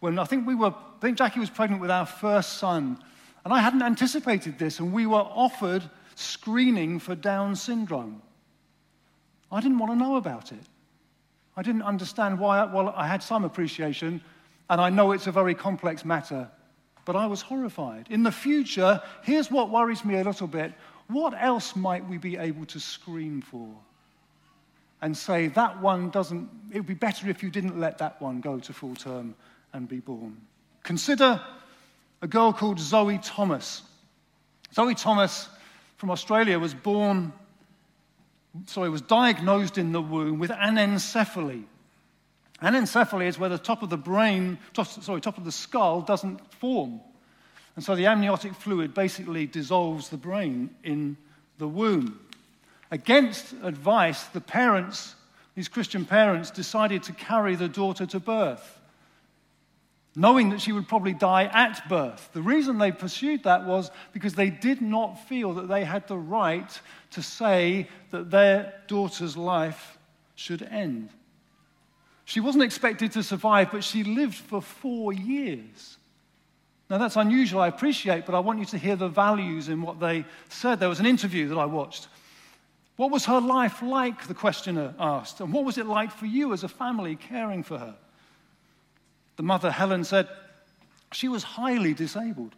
when 0.00 0.18
I 0.18 0.24
think 0.24 0.46
we 0.46 0.54
were, 0.54 0.68
I 0.68 1.00
think 1.00 1.16
Jackie 1.16 1.40
was 1.40 1.48
pregnant 1.48 1.80
with 1.80 1.90
our 1.90 2.04
first 2.04 2.58
son, 2.58 2.98
and 3.42 3.54
I 3.54 3.58
hadn't 3.60 3.82
anticipated 3.82 4.58
this, 4.58 4.80
and 4.80 4.92
we 4.92 5.06
were 5.06 5.16
offered 5.16 5.82
screening 6.14 6.98
for 6.98 7.14
Down 7.14 7.56
syndrome. 7.56 8.20
I 9.50 9.60
didn't 9.62 9.78
want 9.78 9.92
to 9.92 9.96
know 9.96 10.16
about 10.16 10.52
it. 10.52 10.62
I 11.56 11.62
didn't 11.62 11.82
understand 11.82 12.38
why. 12.38 12.64
Well, 12.64 12.92
I 12.94 13.06
had 13.06 13.22
some 13.22 13.44
appreciation, 13.44 14.20
and 14.68 14.78
I 14.78 14.90
know 14.90 15.12
it's 15.12 15.26
a 15.26 15.32
very 15.32 15.54
complex 15.54 16.04
matter, 16.04 16.50
but 17.06 17.16
I 17.16 17.26
was 17.26 17.40
horrified. 17.40 18.08
In 18.10 18.24
the 18.24 18.32
future, 18.32 19.00
here's 19.22 19.50
what 19.50 19.70
worries 19.70 20.04
me 20.04 20.16
a 20.16 20.24
little 20.24 20.46
bit. 20.48 20.74
What 21.08 21.34
else 21.38 21.76
might 21.76 22.08
we 22.08 22.18
be 22.18 22.36
able 22.36 22.64
to 22.66 22.80
screen 22.80 23.42
for? 23.42 23.68
And 25.02 25.16
say, 25.16 25.48
that 25.48 25.80
one 25.82 26.10
doesn't, 26.10 26.48
it 26.72 26.78
would 26.78 26.86
be 26.86 26.94
better 26.94 27.28
if 27.28 27.42
you 27.42 27.50
didn't 27.50 27.78
let 27.78 27.98
that 27.98 28.20
one 28.22 28.40
go 28.40 28.58
to 28.58 28.72
full 28.72 28.94
term 28.94 29.34
and 29.72 29.88
be 29.88 30.00
born. 30.00 30.40
Consider 30.82 31.40
a 32.22 32.26
girl 32.26 32.52
called 32.52 32.80
Zoe 32.80 33.18
Thomas. 33.18 33.82
Zoe 34.72 34.94
Thomas 34.94 35.48
from 35.96 36.10
Australia 36.10 36.58
was 36.58 36.72
born 36.72 37.32
sorry, 38.66 38.88
was 38.88 39.02
diagnosed 39.02 39.78
in 39.78 39.92
the 39.92 40.00
womb 40.00 40.38
with 40.38 40.50
anencephaly. 40.50 41.64
Anencephaly 42.62 43.26
is 43.26 43.38
where 43.38 43.50
the 43.50 43.58
top 43.58 43.82
of 43.82 43.90
the 43.90 43.96
brain, 43.96 44.58
top, 44.72 44.86
sorry, 44.86 45.20
top 45.20 45.38
of 45.38 45.44
the 45.44 45.52
skull 45.52 46.00
doesn't 46.00 46.40
form. 46.54 47.00
And 47.76 47.84
so 47.84 47.94
the 47.96 48.06
amniotic 48.06 48.54
fluid 48.54 48.94
basically 48.94 49.46
dissolves 49.46 50.08
the 50.08 50.16
brain 50.16 50.70
in 50.84 51.16
the 51.58 51.68
womb. 51.68 52.20
Against 52.90 53.52
advice, 53.62 54.24
the 54.24 54.40
parents, 54.40 55.14
these 55.54 55.68
Christian 55.68 56.04
parents, 56.04 56.50
decided 56.50 57.02
to 57.04 57.12
carry 57.12 57.56
the 57.56 57.68
daughter 57.68 58.06
to 58.06 58.20
birth 58.20 58.80
knowing 60.16 60.50
that 60.50 60.60
she 60.60 60.72
would 60.72 60.86
probably 60.86 61.12
die 61.12 61.44
at 61.44 61.88
birth. 61.88 62.30
The 62.32 62.42
reason 62.42 62.78
they 62.78 62.92
pursued 62.92 63.42
that 63.44 63.64
was 63.64 63.90
because 64.12 64.34
they 64.34 64.50
did 64.50 64.80
not 64.80 65.28
feel 65.28 65.54
that 65.54 65.68
they 65.68 65.84
had 65.84 66.06
the 66.06 66.16
right 66.16 66.80
to 67.12 67.22
say 67.22 67.88
that 68.10 68.30
their 68.30 68.74
daughter's 68.86 69.36
life 69.36 69.98
should 70.36 70.62
end. 70.62 71.10
She 72.24 72.40
wasn't 72.40 72.64
expected 72.64 73.12
to 73.12 73.22
survive, 73.22 73.70
but 73.72 73.84
she 73.84 74.04
lived 74.04 74.36
for 74.36 74.62
four 74.62 75.12
years. 75.12 75.98
Now, 76.94 76.98
that's 76.98 77.16
unusual, 77.16 77.60
I 77.60 77.66
appreciate, 77.66 78.24
but 78.24 78.36
I 78.36 78.38
want 78.38 78.60
you 78.60 78.66
to 78.66 78.78
hear 78.78 78.94
the 78.94 79.08
values 79.08 79.68
in 79.68 79.82
what 79.82 79.98
they 79.98 80.24
said. 80.48 80.78
There 80.78 80.88
was 80.88 81.00
an 81.00 81.06
interview 81.06 81.48
that 81.48 81.58
I 81.58 81.64
watched. 81.64 82.06
What 82.94 83.10
was 83.10 83.24
her 83.24 83.40
life 83.40 83.82
like? 83.82 84.28
The 84.28 84.32
questioner 84.34 84.94
asked. 85.00 85.40
And 85.40 85.52
what 85.52 85.64
was 85.64 85.76
it 85.76 85.86
like 85.86 86.12
for 86.12 86.26
you 86.26 86.52
as 86.52 86.62
a 86.62 86.68
family 86.68 87.16
caring 87.16 87.64
for 87.64 87.78
her? 87.78 87.96
The 89.34 89.42
mother, 89.42 89.72
Helen, 89.72 90.04
said 90.04 90.28
she 91.10 91.26
was 91.26 91.42
highly 91.42 91.94
disabled. 91.94 92.54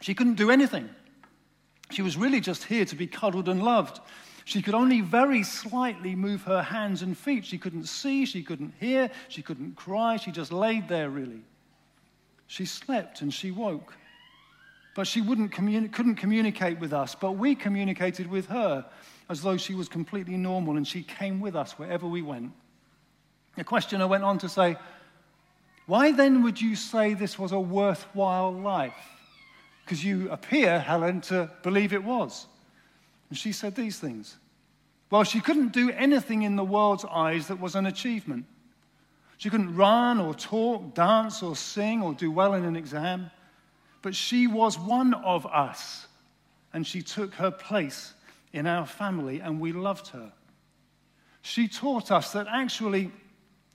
She 0.00 0.14
couldn't 0.14 0.36
do 0.36 0.50
anything. 0.50 0.88
She 1.90 2.00
was 2.00 2.16
really 2.16 2.40
just 2.40 2.64
here 2.64 2.86
to 2.86 2.96
be 2.96 3.06
cuddled 3.06 3.50
and 3.50 3.62
loved. 3.62 4.00
She 4.46 4.62
could 4.62 4.74
only 4.74 5.02
very 5.02 5.42
slightly 5.42 6.14
move 6.14 6.44
her 6.44 6.62
hands 6.62 7.02
and 7.02 7.18
feet. 7.18 7.44
She 7.44 7.58
couldn't 7.58 7.84
see, 7.84 8.24
she 8.24 8.42
couldn't 8.42 8.72
hear, 8.80 9.10
she 9.28 9.42
couldn't 9.42 9.76
cry. 9.76 10.16
She 10.16 10.32
just 10.32 10.54
laid 10.54 10.88
there, 10.88 11.10
really. 11.10 11.42
She 12.46 12.66
slept 12.66 13.20
and 13.20 13.32
she 13.32 13.50
woke. 13.50 13.94
But 14.94 15.06
she 15.06 15.20
wouldn't 15.20 15.50
communi- 15.50 15.92
couldn't 15.92 16.16
communicate 16.16 16.78
with 16.78 16.92
us. 16.92 17.14
But 17.14 17.32
we 17.32 17.54
communicated 17.54 18.28
with 18.30 18.46
her 18.46 18.86
as 19.28 19.42
though 19.42 19.56
she 19.56 19.74
was 19.74 19.88
completely 19.88 20.36
normal 20.36 20.76
and 20.76 20.86
she 20.86 21.02
came 21.02 21.40
with 21.40 21.56
us 21.56 21.72
wherever 21.78 22.06
we 22.06 22.22
went. 22.22 22.52
The 23.56 23.64
questioner 23.64 24.06
went 24.06 24.24
on 24.24 24.38
to 24.38 24.48
say, 24.48 24.76
Why 25.86 26.12
then 26.12 26.42
would 26.42 26.60
you 26.60 26.76
say 26.76 27.14
this 27.14 27.38
was 27.38 27.52
a 27.52 27.60
worthwhile 27.60 28.52
life? 28.52 28.94
Because 29.84 30.04
you 30.04 30.30
appear, 30.30 30.78
Helen, 30.78 31.20
to 31.22 31.50
believe 31.62 31.92
it 31.92 32.02
was. 32.02 32.46
And 33.28 33.38
she 33.38 33.52
said 33.52 33.74
these 33.74 33.98
things. 33.98 34.36
Well, 35.10 35.24
she 35.24 35.40
couldn't 35.40 35.72
do 35.72 35.90
anything 35.90 36.42
in 36.42 36.56
the 36.56 36.64
world's 36.64 37.04
eyes 37.04 37.48
that 37.48 37.60
was 37.60 37.74
an 37.74 37.86
achievement. 37.86 38.46
She 39.38 39.50
couldn't 39.50 39.74
run 39.74 40.20
or 40.20 40.34
talk, 40.34 40.94
dance 40.94 41.42
or 41.42 41.56
sing 41.56 42.02
or 42.02 42.14
do 42.14 42.30
well 42.30 42.54
in 42.54 42.64
an 42.64 42.76
exam. 42.76 43.30
But 44.02 44.14
she 44.14 44.46
was 44.46 44.78
one 44.78 45.14
of 45.14 45.46
us, 45.46 46.06
and 46.72 46.86
she 46.86 47.02
took 47.02 47.34
her 47.34 47.50
place 47.50 48.14
in 48.52 48.66
our 48.66 48.86
family, 48.86 49.40
and 49.40 49.60
we 49.60 49.72
loved 49.72 50.08
her. 50.08 50.32
She 51.42 51.68
taught 51.68 52.10
us 52.10 52.32
that 52.32 52.46
actually 52.48 53.10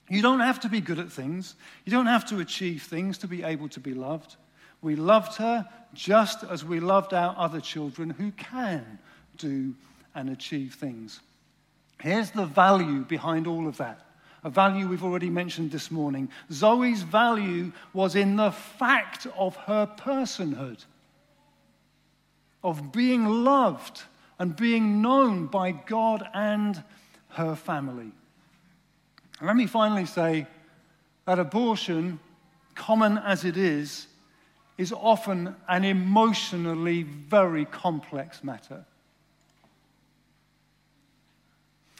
you 0.08 0.22
don't 0.22 0.40
have 0.40 0.60
to 0.60 0.68
be 0.68 0.80
good 0.80 0.98
at 0.98 1.12
things, 1.12 1.54
you 1.84 1.92
don't 1.92 2.06
have 2.06 2.26
to 2.26 2.40
achieve 2.40 2.82
things 2.82 3.18
to 3.18 3.28
be 3.28 3.42
able 3.42 3.68
to 3.70 3.80
be 3.80 3.94
loved. 3.94 4.36
We 4.82 4.96
loved 4.96 5.36
her 5.36 5.68
just 5.94 6.42
as 6.44 6.64
we 6.64 6.80
loved 6.80 7.12
our 7.12 7.34
other 7.36 7.60
children 7.60 8.10
who 8.10 8.32
can 8.32 8.98
do 9.36 9.74
and 10.14 10.30
achieve 10.30 10.74
things. 10.74 11.20
Here's 12.00 12.30
the 12.30 12.46
value 12.46 13.04
behind 13.04 13.46
all 13.46 13.68
of 13.68 13.76
that. 13.76 14.00
A 14.42 14.50
value 14.50 14.88
we've 14.88 15.04
already 15.04 15.28
mentioned 15.28 15.70
this 15.70 15.90
morning. 15.90 16.30
Zoe's 16.50 17.02
value 17.02 17.72
was 17.92 18.16
in 18.16 18.36
the 18.36 18.50
fact 18.50 19.26
of 19.36 19.56
her 19.56 19.86
personhood, 19.86 20.84
of 22.64 22.92
being 22.92 23.26
loved 23.26 24.02
and 24.38 24.56
being 24.56 25.02
known 25.02 25.46
by 25.46 25.72
God 25.72 26.26
and 26.32 26.82
her 27.30 27.54
family. 27.54 28.12
Let 29.42 29.56
me 29.56 29.66
finally 29.66 30.06
say 30.06 30.46
that 31.26 31.38
abortion, 31.38 32.18
common 32.74 33.18
as 33.18 33.44
it 33.44 33.56
is, 33.56 34.06
is 34.78 34.92
often 34.92 35.54
an 35.68 35.84
emotionally 35.84 37.02
very 37.02 37.66
complex 37.66 38.42
matter. 38.42 38.84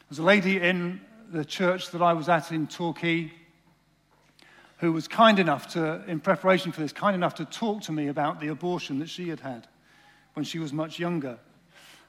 There's 0.09 0.19
a 0.19 0.23
lady 0.23 0.59
in 0.59 1.01
the 1.31 1.45
church 1.45 1.91
that 1.91 2.03
I 2.03 2.13
was 2.13 2.29
at 2.29 2.53
in 2.53 2.67
Torquay 2.67 3.33
who 4.79 4.93
was 4.93 5.07
kind 5.07 5.39
enough 5.39 5.69
to, 5.75 6.03
in 6.07 6.21
preparation 6.21 6.73
for 6.73 6.81
this, 6.81 6.93
kind 6.93 7.15
enough 7.15 7.35
to 7.35 7.45
talk 7.45 7.83
to 7.83 7.93
me 7.93 8.09
about 8.09 8.41
the 8.41 8.49
abortion 8.49 8.99
that 8.99 9.11
she 9.11 9.29
had 9.29 9.41
had 9.41 9.69
when 10.33 10.45
she 10.45 10.59
was 10.59 10.73
much 10.73 10.99
younger. 10.99 11.39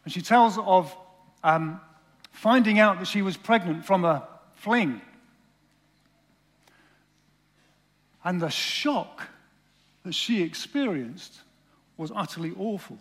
And 0.05 0.13
she 0.13 0.21
tells 0.21 0.57
of 0.57 0.95
um, 1.43 1.81
finding 2.31 2.79
out 2.79 2.99
that 2.99 3.07
she 3.07 3.21
was 3.21 3.36
pregnant 3.36 3.86
from 3.86 4.05
a 4.05 4.25
fling 4.55 5.01
And 8.23 8.39
the 8.39 8.49
shock 8.49 9.27
that 10.03 10.13
she 10.13 10.41
experienced 10.43 11.41
was 11.97 12.12
utterly 12.13 12.53
awful. 12.57 12.97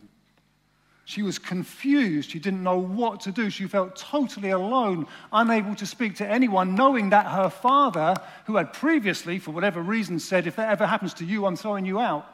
She 1.10 1.22
was 1.22 1.40
confused. 1.40 2.30
She 2.30 2.38
didn't 2.38 2.62
know 2.62 2.78
what 2.78 3.22
to 3.22 3.32
do. 3.32 3.50
She 3.50 3.66
felt 3.66 3.96
totally 3.96 4.50
alone, 4.50 5.08
unable 5.32 5.74
to 5.74 5.84
speak 5.84 6.14
to 6.18 6.26
anyone, 6.26 6.76
knowing 6.76 7.10
that 7.10 7.26
her 7.26 7.50
father, 7.50 8.14
who 8.44 8.54
had 8.54 8.72
previously, 8.72 9.40
for 9.40 9.50
whatever 9.50 9.82
reason, 9.82 10.20
said, 10.20 10.46
If 10.46 10.54
that 10.54 10.70
ever 10.70 10.86
happens 10.86 11.12
to 11.14 11.24
you, 11.24 11.46
I'm 11.46 11.56
throwing 11.56 11.84
you 11.84 11.98
out. 11.98 12.28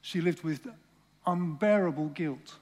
She 0.00 0.20
lived 0.20 0.42
with 0.42 0.66
unbearable 1.24 2.08
guilt. 2.08 2.56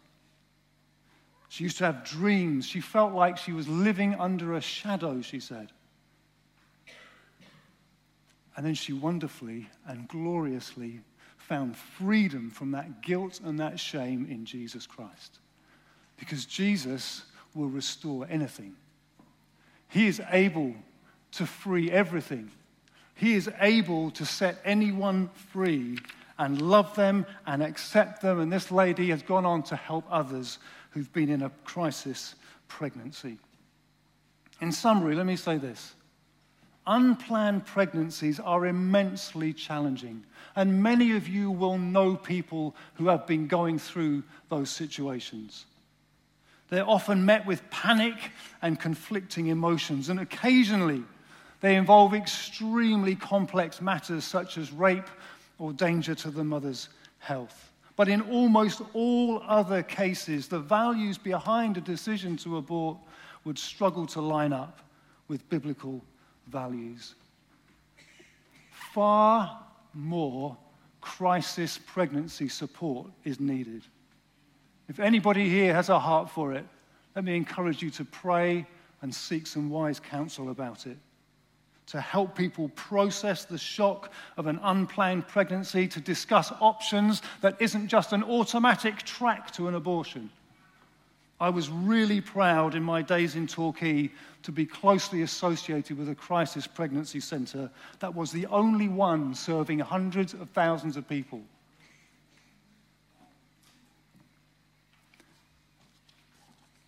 She 1.49 1.65
used 1.65 1.79
to 1.79 1.87
have 1.87 2.05
dreams. 2.05 2.67
She 2.67 2.83
felt 2.83 3.15
like 3.15 3.39
she 3.39 3.53
was 3.53 3.67
living 3.69 4.17
under 4.17 4.53
a 4.53 4.61
shadow, 4.61 5.23
she 5.23 5.41
said. 5.41 5.73
And 8.55 8.67
then 8.67 8.75
she 8.75 8.93
wonderfully 8.93 9.71
and 9.87 10.07
gloriously 10.09 11.01
found 11.49 11.77
freedom 11.77 12.51
from 12.51 12.71
that 12.73 13.03
guilt 13.03 13.41
and 13.45 13.59
that 13.61 13.79
shame 13.79 14.27
in 14.31 14.45
Jesus 14.45 14.87
Christ. 14.87 15.39
Because 16.19 16.47
Jesus 16.47 17.23
will 17.55 17.69
restore 17.69 18.27
anything. 18.31 18.75
He 19.89 20.07
is 20.07 20.21
able 20.31 20.75
to 21.33 21.47
free 21.47 21.91
everything. 21.91 22.51
He 23.15 23.35
is 23.35 23.51
able 23.61 24.11
to 24.13 24.25
set 24.25 24.59
anyone 24.65 25.29
free 25.53 25.99
and 26.39 26.63
love 26.63 26.95
them 26.97 27.27
and 27.47 27.63
accept 27.63 28.23
them. 28.23 28.41
And 28.41 28.53
this 28.53 28.71
lady 28.71 29.11
has 29.11 29.23
gone 29.23 29.45
on 29.45 29.63
to 29.65 29.77
help 29.77 30.05
others 30.11 30.59
who've 30.91 31.13
been 31.13 31.29
in 31.29 31.43
a 31.43 31.51
crisis 31.65 32.35
pregnancy. 32.69 33.39
In 34.61 34.73
summary, 34.73 35.15
let 35.15 35.27
me 35.27 35.37
say 35.37 35.59
this 35.59 35.95
Unplanned 36.87 37.65
pregnancies 37.65 38.41
are 38.41 38.67
immensely 38.67 39.53
challenging, 39.53 40.25
and 40.57 40.83
many 40.83 41.13
of 41.13 41.29
you 41.29 41.51
will 41.51 41.79
know 41.79 42.17
people 42.17 42.75
who 42.95 43.07
have 43.07 43.27
been 43.27 43.47
going 43.47 43.79
through 43.79 44.23
those 44.49 44.69
situations. 44.69 45.67
They're 46.71 46.89
often 46.89 47.25
met 47.25 47.47
with 47.47 47.69
panic 47.71 48.17
and 48.63 48.81
conflicting 48.81 49.49
emotions, 49.49 50.09
and 50.09 50.19
occasionally 50.19 51.05
they 51.61 51.77
involve 51.77 52.15
extremely 52.15 53.15
complex 53.15 53.81
matters 53.81 54.25
such 54.25 54.59
as 54.59 54.73
rape 54.73 55.09
or 55.59 55.73
danger 55.73 56.15
to 56.17 56.31
the 56.31 56.43
mother's 56.43 56.89
health. 57.21 57.73
But 57.95 58.09
in 58.09 58.23
almost 58.23 58.83
all 58.95 59.43
other 59.47 59.83
cases, 59.83 60.49
the 60.49 60.59
values 60.59 61.19
behind 61.19 61.77
a 61.77 61.81
decision 61.81 62.37
to 62.39 62.57
abort 62.57 62.99
would 63.45 63.59
struggle 63.59 64.07
to 64.07 64.21
line 64.21 64.53
up 64.53 64.81
with 65.29 65.49
biblical 65.49 66.03
values. 66.49 67.15
Far 68.93 69.65
more 69.95 70.57
crisis 71.01 71.79
pregnancy 71.87 72.49
support 72.49 73.09
is 73.25 73.41
needed. 73.41 73.83
If 74.89 75.01
anybody 75.01 75.49
here 75.49 75.75
has 75.75 75.89
a 75.89 75.99
heart 75.99 76.31
for 76.31 76.53
it, 76.53 76.67
let 77.15 77.25
me 77.25 77.37
encourage 77.37 77.83
you 77.83 77.91
to 77.91 78.05
pray 78.05 78.67
and 79.03 79.15
seek 79.15 79.47
some 79.47 79.69
wise 79.69 80.01
counsel 80.01 80.51
about 80.51 80.87
it. 80.87 80.97
To 81.87 82.01
help 82.01 82.37
people 82.37 82.71
process 82.71 83.45
the 83.45 83.59
shock 83.59 84.13
of 84.37 84.47
an 84.47 84.61
unplanned 84.63 85.27
pregnancy, 85.27 85.89
to 85.89 86.01
discuss 86.01 86.53
options 86.61 87.23
that 87.41 87.61
isn't 87.61 87.89
just 87.89 88.13
an 88.13 88.23
automatic 88.23 89.03
track 89.03 89.51
to 89.53 89.69
an 89.69 89.75
abortion. 89.75 90.31
I 91.41 91.51
was 91.51 91.69
really 91.69 92.21
proud 92.21 92.75
in 92.75 92.83
my 92.83 93.03
days 93.03 93.35
in 93.35 93.47
Torquay 93.47 94.11
to 94.43 94.53
be 94.53 94.67
closely 94.67 95.23
associated 95.23 95.99
with 95.99 96.09
a 96.09 96.15
crisis 96.15 96.67
pregnancy 96.67 97.21
centre 97.21 97.71
that 97.99 98.15
was 98.15 98.33
the 98.33 98.47
only 98.47 98.89
one 98.89 99.35
serving 99.35 99.81
hundreds 99.81 100.35
of 100.35 100.51
thousands 100.51 100.97
of 100.97 101.09
people. 101.09 101.43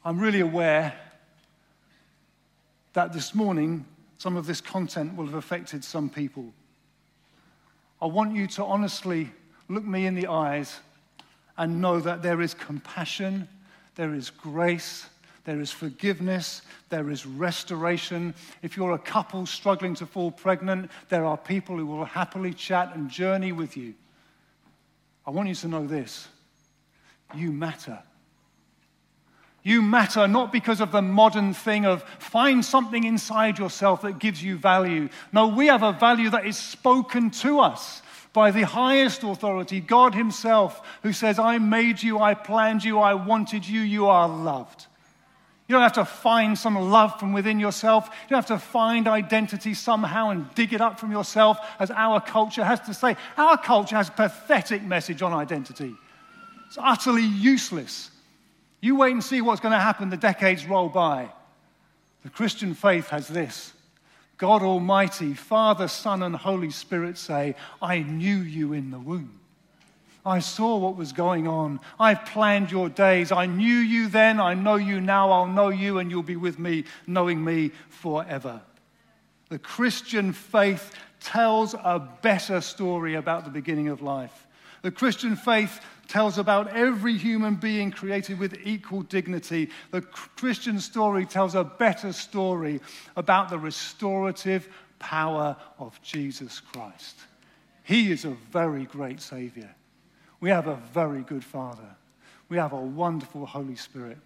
I'm 0.04 0.20
really 0.20 0.40
aware 0.40 0.94
that 2.92 3.12
this 3.12 3.34
morning 3.34 3.86
some 4.18 4.36
of 4.36 4.46
this 4.46 4.60
content 4.60 5.16
will 5.16 5.26
have 5.26 5.34
affected 5.34 5.82
some 5.82 6.08
people. 6.08 6.52
I 8.00 8.06
want 8.06 8.34
you 8.34 8.46
to 8.48 8.64
honestly 8.64 9.30
look 9.68 9.84
me 9.84 10.06
in 10.06 10.14
the 10.14 10.26
eyes 10.26 10.78
and 11.56 11.80
know 11.80 12.00
that 12.00 12.22
there 12.22 12.40
is 12.40 12.54
compassion 12.54 13.48
there 13.94 14.14
is 14.14 14.30
grace, 14.30 15.06
there 15.44 15.60
is 15.60 15.70
forgiveness, 15.70 16.62
there 16.88 17.10
is 17.10 17.26
restoration. 17.26 18.34
If 18.62 18.76
you're 18.76 18.92
a 18.92 18.98
couple 18.98 19.46
struggling 19.46 19.94
to 19.96 20.06
fall 20.06 20.30
pregnant, 20.30 20.90
there 21.08 21.24
are 21.24 21.36
people 21.36 21.76
who 21.76 21.86
will 21.86 22.04
happily 22.04 22.54
chat 22.54 22.94
and 22.94 23.10
journey 23.10 23.52
with 23.52 23.76
you. 23.76 23.94
I 25.26 25.30
want 25.30 25.48
you 25.48 25.54
to 25.54 25.68
know 25.68 25.86
this 25.86 26.28
you 27.34 27.52
matter. 27.52 28.00
You 29.62 29.80
matter 29.80 30.28
not 30.28 30.52
because 30.52 30.82
of 30.82 30.92
the 30.92 31.00
modern 31.00 31.54
thing 31.54 31.86
of 31.86 32.02
find 32.18 32.62
something 32.62 33.04
inside 33.04 33.58
yourself 33.58 34.02
that 34.02 34.18
gives 34.18 34.42
you 34.42 34.58
value. 34.58 35.08
No, 35.32 35.48
we 35.48 35.68
have 35.68 35.82
a 35.82 35.92
value 35.92 36.28
that 36.30 36.46
is 36.46 36.58
spoken 36.58 37.30
to 37.30 37.60
us 37.60 38.02
by 38.34 38.50
the 38.50 38.66
highest 38.66 39.22
authority, 39.22 39.80
God 39.80 40.14
Himself, 40.14 40.82
who 41.02 41.12
says, 41.12 41.38
I 41.38 41.58
made 41.58 42.02
you, 42.02 42.18
I 42.18 42.34
planned 42.34 42.84
you, 42.84 42.98
I 42.98 43.14
wanted 43.14 43.66
you, 43.66 43.80
you 43.80 44.08
are 44.08 44.28
loved. 44.28 44.86
You 45.68 45.74
don't 45.74 45.82
have 45.82 45.92
to 45.92 46.04
find 46.04 46.58
some 46.58 46.74
love 46.74 47.18
from 47.18 47.32
within 47.32 47.58
yourself. 47.58 48.10
You 48.24 48.30
don't 48.30 48.46
have 48.46 48.60
to 48.60 48.66
find 48.66 49.06
identity 49.06 49.72
somehow 49.72 50.30
and 50.30 50.52
dig 50.54 50.74
it 50.74 50.80
up 50.80 50.98
from 50.98 51.12
yourself, 51.12 51.58
as 51.78 51.92
our 51.92 52.20
culture 52.20 52.64
has 52.64 52.80
to 52.80 52.92
say. 52.92 53.16
Our 53.38 53.56
culture 53.56 53.96
has 53.96 54.08
a 54.08 54.12
pathetic 54.12 54.82
message 54.82 55.22
on 55.22 55.32
identity. 55.32 55.94
It's 56.66 56.76
utterly 56.78 57.22
useless. 57.22 58.10
You 58.80 58.96
wait 58.96 59.12
and 59.12 59.22
see 59.22 59.40
what's 59.40 59.60
going 59.60 59.72
to 59.72 59.78
happen 59.78 60.10
the 60.10 60.16
decades 60.16 60.66
roll 60.66 60.88
by. 60.88 61.30
The 62.24 62.30
Christian 62.30 62.74
faith 62.74 63.08
has 63.10 63.28
this 63.28 63.73
God 64.44 64.62
Almighty, 64.62 65.32
Father, 65.32 65.88
Son, 65.88 66.22
and 66.22 66.36
Holy 66.36 66.68
Spirit 66.68 67.16
say, 67.16 67.54
I 67.80 68.00
knew 68.00 68.36
you 68.36 68.74
in 68.74 68.90
the 68.90 68.98
womb. 68.98 69.40
I 70.26 70.40
saw 70.40 70.76
what 70.76 70.96
was 70.96 71.14
going 71.14 71.48
on. 71.48 71.80
I've 71.98 72.26
planned 72.26 72.70
your 72.70 72.90
days. 72.90 73.32
I 73.32 73.46
knew 73.46 73.78
you 73.78 74.08
then. 74.08 74.40
I 74.40 74.52
know 74.52 74.74
you 74.74 75.00
now. 75.00 75.30
I'll 75.30 75.46
know 75.46 75.70
you, 75.70 75.98
and 75.98 76.10
you'll 76.10 76.22
be 76.22 76.36
with 76.36 76.58
me, 76.58 76.84
knowing 77.06 77.42
me 77.42 77.70
forever. 77.88 78.60
The 79.48 79.58
Christian 79.58 80.34
faith 80.34 80.92
tells 81.20 81.72
a 81.72 82.06
better 82.20 82.60
story 82.60 83.14
about 83.14 83.44
the 83.44 83.50
beginning 83.50 83.88
of 83.88 84.02
life. 84.02 84.46
The 84.82 84.90
Christian 84.90 85.36
faith 85.36 85.80
tells 86.08 86.38
about 86.38 86.68
every 86.68 87.16
human 87.16 87.56
being 87.56 87.90
created 87.90 88.38
with 88.38 88.58
equal 88.64 89.02
dignity. 89.02 89.70
The 89.90 90.02
Christian 90.02 90.78
story 90.80 91.26
tells 91.26 91.54
a 91.54 91.64
better 91.64 92.12
story 92.12 92.80
about 93.16 93.50
the 93.50 93.58
restorative 93.58 94.68
power 94.98 95.56
of 95.78 96.00
Jesus 96.02 96.60
Christ. 96.60 97.18
He 97.82 98.10
is 98.10 98.24
a 98.24 98.36
very 98.50 98.84
great 98.84 99.20
Savior. 99.20 99.74
We 100.40 100.50
have 100.50 100.66
a 100.66 100.76
very 100.92 101.22
good 101.22 101.44
Father. 101.44 101.96
We 102.48 102.56
have 102.56 102.72
a 102.72 102.80
wonderful 102.80 103.46
Holy 103.46 103.76
Spirit 103.76 104.18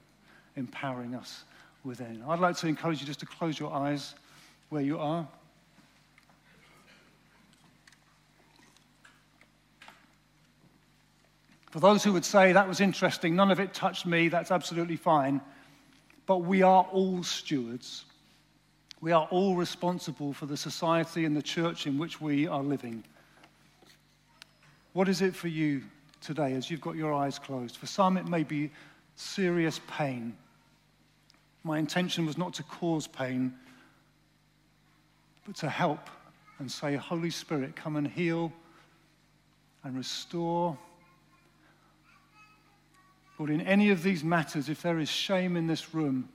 empowering 0.56 1.14
us 1.14 1.44
within. 1.84 2.22
I'd 2.28 2.40
like 2.40 2.56
to 2.58 2.66
encourage 2.66 3.00
you 3.00 3.06
just 3.06 3.20
to 3.20 3.26
close 3.26 3.58
your 3.58 3.72
eyes 3.72 4.14
where 4.68 4.82
you 4.82 4.98
are. 4.98 5.26
For 11.70 11.80
those 11.80 12.02
who 12.02 12.12
would 12.14 12.24
say 12.24 12.52
that 12.52 12.66
was 12.66 12.80
interesting, 12.80 13.36
none 13.36 13.50
of 13.50 13.60
it 13.60 13.74
touched 13.74 14.06
me, 14.06 14.28
that's 14.28 14.50
absolutely 14.50 14.96
fine. 14.96 15.40
But 16.26 16.38
we 16.38 16.62
are 16.62 16.84
all 16.92 17.22
stewards. 17.22 18.04
We 19.00 19.12
are 19.12 19.28
all 19.30 19.54
responsible 19.54 20.32
for 20.32 20.46
the 20.46 20.56
society 20.56 21.24
and 21.24 21.36
the 21.36 21.42
church 21.42 21.86
in 21.86 21.98
which 21.98 22.20
we 22.20 22.46
are 22.46 22.62
living. 22.62 23.04
What 24.94 25.08
is 25.08 25.22
it 25.22 25.36
for 25.36 25.48
you 25.48 25.82
today 26.20 26.54
as 26.54 26.70
you've 26.70 26.80
got 26.80 26.96
your 26.96 27.12
eyes 27.12 27.38
closed? 27.38 27.76
For 27.76 27.86
some, 27.86 28.16
it 28.16 28.26
may 28.26 28.42
be 28.42 28.70
serious 29.14 29.80
pain. 29.86 30.36
My 31.64 31.78
intention 31.78 32.24
was 32.24 32.38
not 32.38 32.54
to 32.54 32.62
cause 32.62 33.06
pain, 33.06 33.52
but 35.46 35.54
to 35.56 35.68
help 35.68 36.08
and 36.58 36.70
say, 36.70 36.96
Holy 36.96 37.30
Spirit, 37.30 37.76
come 37.76 37.96
and 37.96 38.06
heal 38.06 38.52
and 39.84 39.96
restore 39.96 40.76
Lord, 43.38 43.50
in 43.50 43.60
any 43.60 43.90
of 43.90 44.02
these 44.02 44.24
matters, 44.24 44.68
if 44.68 44.82
there 44.82 44.98
is 44.98 45.08
shame 45.08 45.56
in 45.56 45.66
this 45.66 45.94
room, 45.94 46.28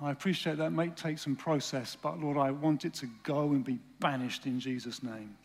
I 0.00 0.10
appreciate 0.10 0.58
that 0.58 0.72
may 0.72 0.88
take 0.88 1.18
some 1.18 1.34
process, 1.34 1.96
but 2.00 2.20
Lord, 2.20 2.36
I 2.36 2.50
want 2.50 2.84
it 2.84 2.94
to 2.94 3.06
go 3.22 3.50
and 3.50 3.64
be 3.64 3.78
banished 4.00 4.46
in 4.46 4.60
Jesus' 4.60 5.02
name. 5.02 5.36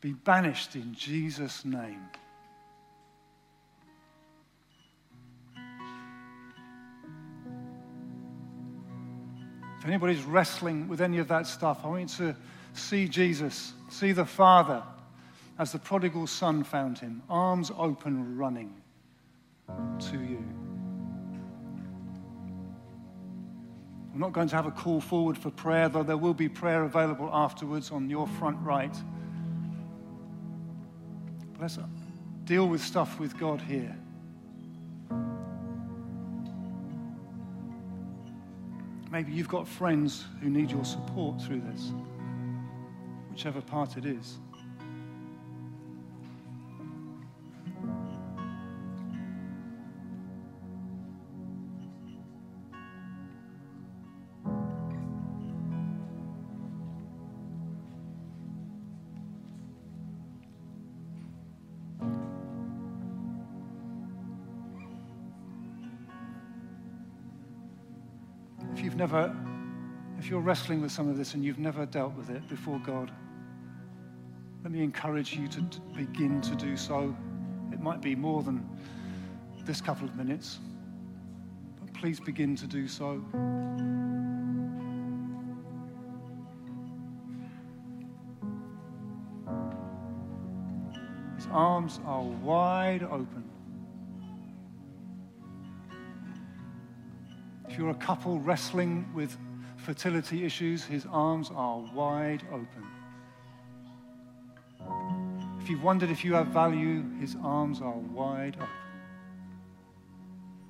Be 0.00 0.12
banished 0.12 0.76
in 0.76 0.94
Jesus' 0.94 1.64
name. 1.64 2.00
If 9.78 9.86
anybody's 9.86 10.24
wrestling 10.24 10.88
with 10.88 11.00
any 11.00 11.18
of 11.18 11.28
that 11.28 11.46
stuff, 11.46 11.80
I 11.84 11.88
want 11.88 12.18
you 12.18 12.26
to 12.26 12.36
see 12.72 13.08
Jesus, 13.08 13.72
see 13.88 14.12
the 14.12 14.24
Father 14.24 14.82
as 15.58 15.72
the 15.72 15.78
prodigal 15.78 16.26
son 16.26 16.64
found 16.64 16.98
him, 16.98 17.22
arms 17.28 17.70
open, 17.76 18.36
running 18.36 18.74
to 20.00 20.16
you. 20.16 20.44
I'm 24.12 24.20
not 24.20 24.32
going 24.32 24.48
to 24.48 24.56
have 24.56 24.66
a 24.66 24.72
call 24.72 25.00
forward 25.00 25.38
for 25.38 25.50
prayer, 25.50 25.88
though 25.88 26.02
there 26.02 26.16
will 26.16 26.34
be 26.34 26.48
prayer 26.48 26.82
available 26.82 27.30
afterwards 27.32 27.92
on 27.92 28.10
your 28.10 28.26
front 28.26 28.58
right. 28.60 28.94
But 31.52 31.62
let's 31.62 31.78
deal 32.44 32.66
with 32.66 32.80
stuff 32.80 33.20
with 33.20 33.38
God 33.38 33.60
here. 33.60 33.96
Maybe 39.10 39.32
you've 39.32 39.48
got 39.48 39.66
friends 39.66 40.26
who 40.42 40.50
need 40.50 40.70
your 40.70 40.84
support 40.84 41.40
through 41.40 41.62
this, 41.62 41.92
whichever 43.30 43.62
part 43.62 43.96
it 43.96 44.04
is. 44.04 44.38
Never, 69.08 69.34
if 70.18 70.28
you're 70.28 70.40
wrestling 70.40 70.82
with 70.82 70.92
some 70.92 71.08
of 71.08 71.16
this 71.16 71.32
and 71.32 71.42
you've 71.42 71.58
never 71.58 71.86
dealt 71.86 72.14
with 72.14 72.28
it 72.28 72.46
before 72.46 72.78
God, 72.80 73.10
let 74.62 74.70
me 74.70 74.82
encourage 74.82 75.32
you 75.34 75.48
to 75.48 75.62
begin 75.96 76.42
to 76.42 76.54
do 76.54 76.76
so. 76.76 77.16
It 77.72 77.80
might 77.80 78.02
be 78.02 78.14
more 78.14 78.42
than 78.42 78.68
this 79.64 79.80
couple 79.80 80.06
of 80.06 80.14
minutes, 80.14 80.58
but 81.80 81.94
please 81.94 82.20
begin 82.20 82.54
to 82.56 82.66
do 82.66 82.86
so. 82.86 83.24
His 91.36 91.46
arms 91.50 92.00
are 92.04 92.22
wide 92.22 93.04
open. 93.04 93.44
You're 97.78 97.90
a 97.90 97.94
couple 97.94 98.40
wrestling 98.40 99.06
with 99.14 99.36
fertility 99.76 100.44
issues, 100.44 100.84
his 100.84 101.06
arms 101.06 101.50
are 101.54 101.78
wide 101.94 102.42
open. 102.52 102.86
If 105.60 105.70
you've 105.70 105.82
wondered 105.82 106.10
if 106.10 106.24
you 106.24 106.34
have 106.34 106.48
value, 106.48 107.04
his 107.20 107.36
arms 107.42 107.80
are 107.80 107.92
wide 107.92 108.56
open. 108.56 108.68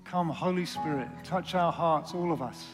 Come, 0.05 0.29
Holy 0.29 0.67
Spirit, 0.67 1.09
touch 1.25 1.55
our 1.55 1.73
hearts, 1.73 2.13
all 2.15 2.33
of 2.33 2.43
us. 2.43 2.65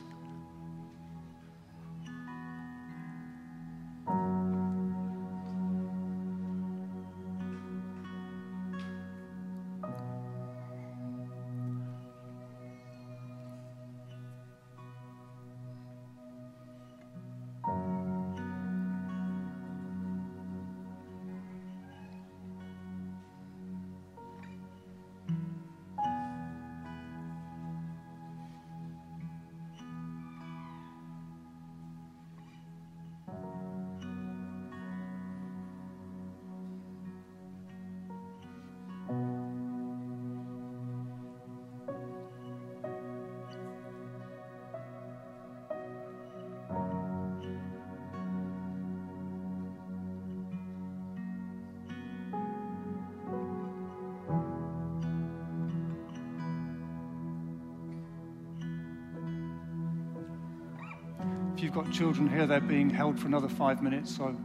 You've 61.65 61.73
got 61.73 61.91
children 61.91 62.29
here, 62.29 62.47
they're 62.47 62.61
being 62.61 62.91
held 62.91 63.19
for 63.19 63.27
another 63.27 63.49
five 63.49 63.83
minutes, 63.83 64.15
so 64.15 64.37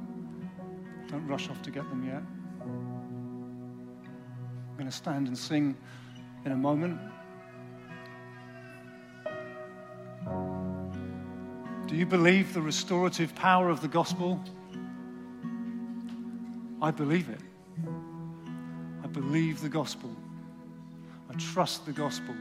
don't 1.10 1.28
rush 1.28 1.50
off 1.50 1.62
to 1.62 1.70
get 1.70 1.84
them 1.90 2.06
yet. 2.06 2.24
I'm 4.70 4.78
going 4.78 4.90
to 4.90 4.96
stand 4.96 5.28
and 5.28 5.38
sing 5.38 5.76
in 6.46 6.54
a 6.54 6.56
moment. 6.56 6.98
Do 11.88 11.96
you 11.96 12.06
believe 12.06 12.54
the 12.54 12.62
restorative 12.62 13.36
power 13.36 13.70
of 13.70 13.82
the 13.82 13.90
gospel? 13.90 14.42
I 16.82 16.92
believe 16.92 17.28
it. 17.28 17.42
I 19.04 19.08
believe 19.08 19.60
the 19.60 19.68
gospel. 19.68 20.16
I 21.30 21.34
trust 21.34 21.86
the 21.86 21.92
gospel. 21.92 22.34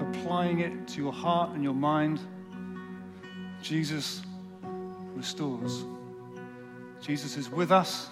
Applying 0.00 0.60
it 0.60 0.88
to 0.88 1.00
your 1.00 1.12
heart 1.12 1.50
and 1.50 1.62
your 1.62 1.74
mind, 1.74 2.20
Jesus 3.62 4.22
restores. 5.14 5.84
Jesus 7.00 7.36
is 7.36 7.50
with 7.50 7.70
us 7.70 8.08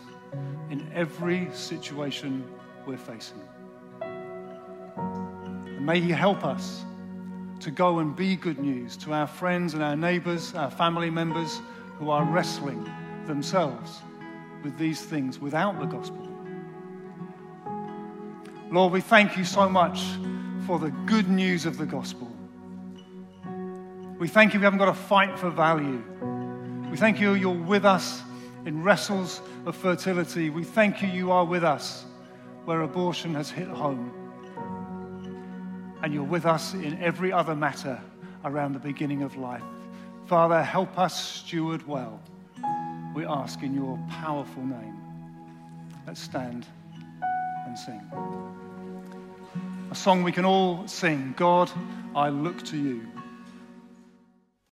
in 0.70 0.86
every 0.94 1.48
situation 1.52 2.44
we're 2.86 2.96
facing. 2.96 3.42
And 4.02 5.84
may 5.84 6.00
He 6.00 6.10
help 6.10 6.44
us 6.44 6.84
to 7.60 7.70
go 7.70 7.98
and 7.98 8.14
be 8.14 8.36
good 8.36 8.58
news 8.58 8.96
to 8.98 9.12
our 9.12 9.26
friends 9.26 9.74
and 9.74 9.82
our 9.82 9.96
neighbors, 9.96 10.54
our 10.54 10.70
family 10.70 11.10
members 11.10 11.60
who 11.98 12.10
are 12.10 12.24
wrestling 12.24 12.88
themselves 13.26 14.02
with 14.62 14.78
these 14.78 15.00
things 15.02 15.38
without 15.38 15.78
the 15.78 15.86
gospel. 15.86 16.28
Lord, 18.70 18.92
we 18.92 19.00
thank 19.00 19.36
you 19.36 19.44
so 19.44 19.68
much 19.68 20.04
for 20.68 20.78
the 20.78 20.90
good 21.06 21.30
news 21.30 21.64
of 21.64 21.78
the 21.78 21.86
gospel. 21.86 22.30
We 24.18 24.28
thank 24.28 24.52
you 24.52 24.60
we 24.60 24.64
haven't 24.64 24.78
got 24.78 24.84
to 24.84 24.92
fight 24.92 25.38
for 25.38 25.48
value. 25.48 26.04
We 26.90 26.98
thank 26.98 27.18
you 27.18 27.32
you're 27.32 27.54
with 27.54 27.86
us 27.86 28.20
in 28.66 28.82
wrestles 28.82 29.40
of 29.64 29.74
fertility. 29.74 30.50
We 30.50 30.64
thank 30.64 31.00
you 31.00 31.08
you 31.08 31.32
are 31.32 31.46
with 31.46 31.64
us 31.64 32.04
where 32.66 32.82
abortion 32.82 33.34
has 33.34 33.50
hit 33.50 33.68
home. 33.68 34.12
And 36.02 36.12
you're 36.12 36.22
with 36.22 36.44
us 36.44 36.74
in 36.74 37.02
every 37.02 37.32
other 37.32 37.56
matter 37.56 37.98
around 38.44 38.74
the 38.74 38.78
beginning 38.78 39.22
of 39.22 39.36
life. 39.36 39.64
Father, 40.26 40.62
help 40.62 40.98
us 40.98 41.18
steward 41.18 41.88
well. 41.88 42.20
We 43.14 43.24
ask 43.24 43.62
in 43.62 43.72
your 43.72 43.98
powerful 44.10 44.66
name. 44.66 45.00
Let's 46.06 46.20
stand 46.20 46.66
and 47.66 47.78
sing. 47.78 48.67
A 49.90 49.94
song 49.94 50.22
we 50.22 50.32
can 50.32 50.44
all 50.44 50.86
sing 50.86 51.32
God, 51.34 51.70
I 52.14 52.28
look 52.28 52.62
to 52.66 52.76
you. 52.76 53.06